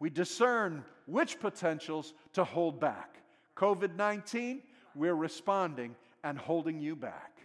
We 0.00 0.10
discern 0.10 0.84
which 1.06 1.40
potentials 1.40 2.14
to 2.34 2.44
hold 2.44 2.80
back. 2.80 3.16
COVID 3.56 3.96
19, 3.96 4.62
we're 4.94 5.14
responding 5.14 5.96
and 6.22 6.38
holding 6.38 6.80
you 6.80 6.94
back. 6.94 7.38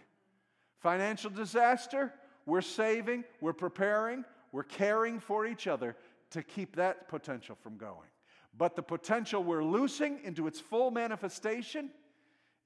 Financial 0.78 1.30
disaster, 1.30 2.12
we're 2.46 2.60
saving, 2.60 3.24
we're 3.40 3.52
preparing, 3.52 4.24
we're 4.52 4.62
caring 4.62 5.18
for 5.18 5.46
each 5.46 5.66
other 5.66 5.96
to 6.30 6.42
keep 6.42 6.76
that 6.76 7.08
potential 7.08 7.56
from 7.62 7.76
going. 7.76 8.08
But 8.56 8.76
the 8.76 8.82
potential 8.82 9.42
we're 9.42 9.64
loosing 9.64 10.20
into 10.24 10.46
its 10.46 10.60
full 10.60 10.90
manifestation 10.90 11.90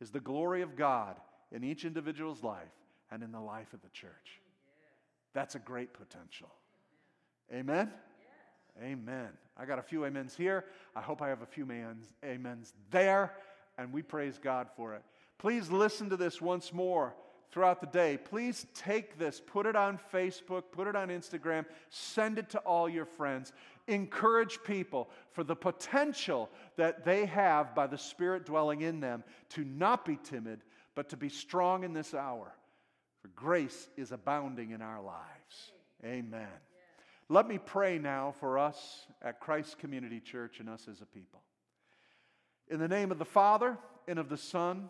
is 0.01 0.11
the 0.11 0.20
glory 0.20 0.62
of 0.62 0.77
God 0.77 1.16
in 1.53 1.64
each 1.64 1.85
individual's 1.85 2.42
life 2.42 2.68
and 3.11 3.22
in 3.22 3.33
the 3.33 3.40
life 3.40 3.72
of 3.72 3.81
the 3.83 3.88
church. 3.88 4.40
That's 5.33 5.55
a 5.55 5.59
great 5.59 5.92
potential. 5.94 6.51
Amen? 7.53 7.90
Amen. 8.83 9.29
I 9.59 9.64
got 9.64 9.79
a 9.79 9.83
few 9.83 10.05
amens 10.05 10.37
here. 10.37 10.64
I 10.94 11.01
hope 11.01 11.21
I 11.21 11.29
have 11.29 11.42
a 11.42 11.47
few 11.47 11.64
amens, 11.64 12.14
amens 12.23 12.73
there, 12.90 13.35
and 13.77 13.92
we 13.92 14.03
praise 14.03 14.38
God 14.38 14.68
for 14.77 14.94
it. 14.94 15.03
Please 15.38 15.71
listen 15.71 16.11
to 16.11 16.16
this 16.16 16.40
once 16.40 16.73
more 16.73 17.14
throughout 17.51 17.81
the 17.81 17.87
day. 17.87 18.18
Please 18.18 18.66
take 18.75 19.18
this, 19.18 19.40
put 19.44 19.66
it 19.66 19.77
on 19.77 19.99
Facebook, 20.12 20.64
put 20.73 20.87
it 20.87 20.94
on 20.94 21.09
Instagram, 21.09 21.64
send 21.90 22.38
it 22.38 22.51
to 22.51 22.59
all 22.61 22.88
your 22.88 23.07
friends. 23.07 23.53
Encourage 23.87 24.62
people 24.64 25.09
for 25.33 25.42
the 25.42 25.57
potential 25.57 26.51
that 26.77 27.05
they 27.05 27.25
have 27.27 27.75
by 27.75 27.87
the 27.87 27.99
Spirit 27.99 28.44
dwelling 28.44 28.83
in 28.83 29.01
them 29.01 29.25
to 29.51 29.64
not 29.64 30.05
be 30.05 30.18
timid, 30.23 30.61
but 30.94 31.09
to 31.09 31.16
be 31.16 31.29
strong 31.29 31.85
in 31.85 31.92
this 31.92 32.14
hour. 32.14 32.55
For 33.23 33.29
grace 33.29 33.88
is 33.97 34.12
abounding 34.12 34.71
in 34.71 34.83
our 34.83 35.03
lives. 35.03 35.73
Amen. 36.05 36.49
Let 37.29 37.47
me 37.47 37.59
pray 37.59 37.99
now 37.99 38.35
for 38.41 38.59
us 38.59 39.07
at 39.21 39.38
Christ 39.38 39.79
Community 39.79 40.19
Church 40.21 40.61
and 40.61 40.69
us 40.69 40.88
as 40.91 41.03
a 41.03 41.07
people. 41.07 41.43
In 42.69 42.79
the 42.79 42.88
name 42.88 43.12
of 43.12 43.19
the 43.19 43.25
Father, 43.25 43.77
and 44.07 44.19
of 44.19 44.31
the 44.31 44.37
Son, 44.37 44.88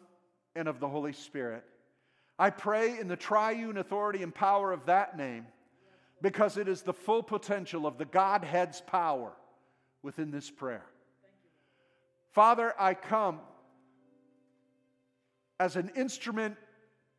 and 0.55 0.69
of 0.69 0.79
the 0.79 0.89
Holy 0.89 1.13
Spirit, 1.13 1.65
I 2.39 2.51
pray 2.51 2.99
in 2.99 3.09
the 3.09 3.17
triune 3.17 3.77
authority 3.77 4.23
and 4.23 4.33
power 4.33 4.73
of 4.73 4.87
that 4.87 5.17
name 5.17 5.47
because 6.23 6.57
it 6.57 6.69
is 6.69 6.83
the 6.83 6.93
full 6.93 7.23
potential 7.23 7.87
of 7.87 7.99
the 7.99 8.05
Godhead's 8.05 8.81
power 8.81 9.33
within 10.03 10.31
this 10.31 10.49
prayer. 10.49 10.85
Father, 12.31 12.73
I 12.79 12.95
come 12.95 13.41
as 15.59 15.75
an 15.75 15.91
instrument 15.97 16.57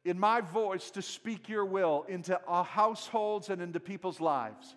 in 0.05 0.17
my 0.17 0.39
voice 0.39 0.91
to 0.91 1.01
speak 1.01 1.49
your 1.49 1.65
will 1.65 2.05
into 2.07 2.39
our 2.47 2.63
households 2.63 3.49
and 3.49 3.61
into 3.61 3.81
people's 3.81 4.21
lives. 4.21 4.75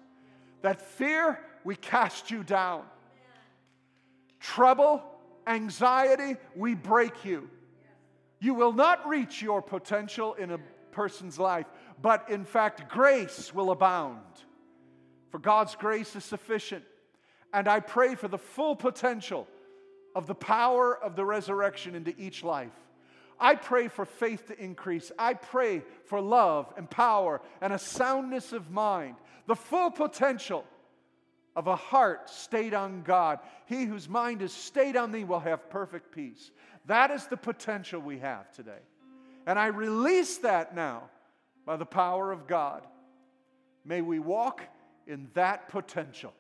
That 0.63 0.81
fear, 0.81 1.39
we 1.65 1.77
cast 1.77 2.31
you 2.31 2.43
down. 2.43 2.83
Trouble, 4.41 5.03
anxiety, 5.47 6.37
we 6.57 6.75
break 6.75 7.25
you. 7.25 7.49
You 8.41 8.55
will 8.55 8.73
not 8.73 9.07
reach 9.07 9.41
your 9.41 9.63
potential 9.63 10.35
in 10.35 10.51
a 10.51 10.59
person's 10.91 11.39
life, 11.39 11.67
but 12.01 12.29
in 12.29 12.45
fact, 12.45 12.91
grace 12.91 13.55
will 13.55 13.71
abound. 13.71 14.21
For 15.31 15.39
God's 15.39 15.77
grace 15.77 16.17
is 16.17 16.25
sufficient. 16.25 16.85
And 17.55 17.69
I 17.69 17.81
pray 17.81 18.15
for 18.15 18.29
the 18.29 18.39
full 18.39 18.75
potential 18.75 19.47
of 20.15 20.27
the 20.27 20.35
power 20.35 20.97
of 20.97 21.17
the 21.17 21.25
resurrection 21.25 21.95
into 21.95 22.15
each 22.19 22.43
life. 22.43 22.73
I 23.39 23.57
pray 23.57 23.89
for 23.89 24.05
faith 24.05 24.47
to 24.49 24.63
increase. 24.63 25.11
I 25.19 25.35
pray 25.35 25.83
for 26.05 26.21
love 26.21 26.73
and 26.77 26.89
power 26.89 27.41
and 27.61 27.73
a 27.73 27.79
soundness 27.79 28.53
of 28.53 28.71
mind, 28.71 29.17
the 29.47 29.57
full 29.57 29.91
potential 29.91 30.65
of 31.55 31.67
a 31.67 31.77
heart 31.77 32.31
stayed 32.31 32.75
on 32.75 33.03
God. 33.03 33.41
He 33.67 33.85
whose 33.85 34.09
mind 34.09 34.43
is 34.43 34.53
stayed 34.53 34.97
on 34.97 35.13
thee 35.13 35.25
will 35.25 35.41
have 35.41 35.69
perfect 35.71 36.13
peace. 36.15 36.51
That 36.87 37.11
is 37.11 37.27
the 37.27 37.37
potential 37.37 38.01
we 38.01 38.19
have 38.19 38.51
today. 38.53 38.81
And 39.47 39.59
I 39.59 39.67
release 39.67 40.39
that 40.39 40.75
now 40.75 41.11
by 41.67 41.77
the 41.77 41.87
power 41.87 42.33
of 42.33 42.47
God. 42.47 42.87
May 43.85 44.01
we 44.01 44.19
walk 44.19 44.63
in 45.07 45.29
that 45.35 45.69
potential. 45.69 46.33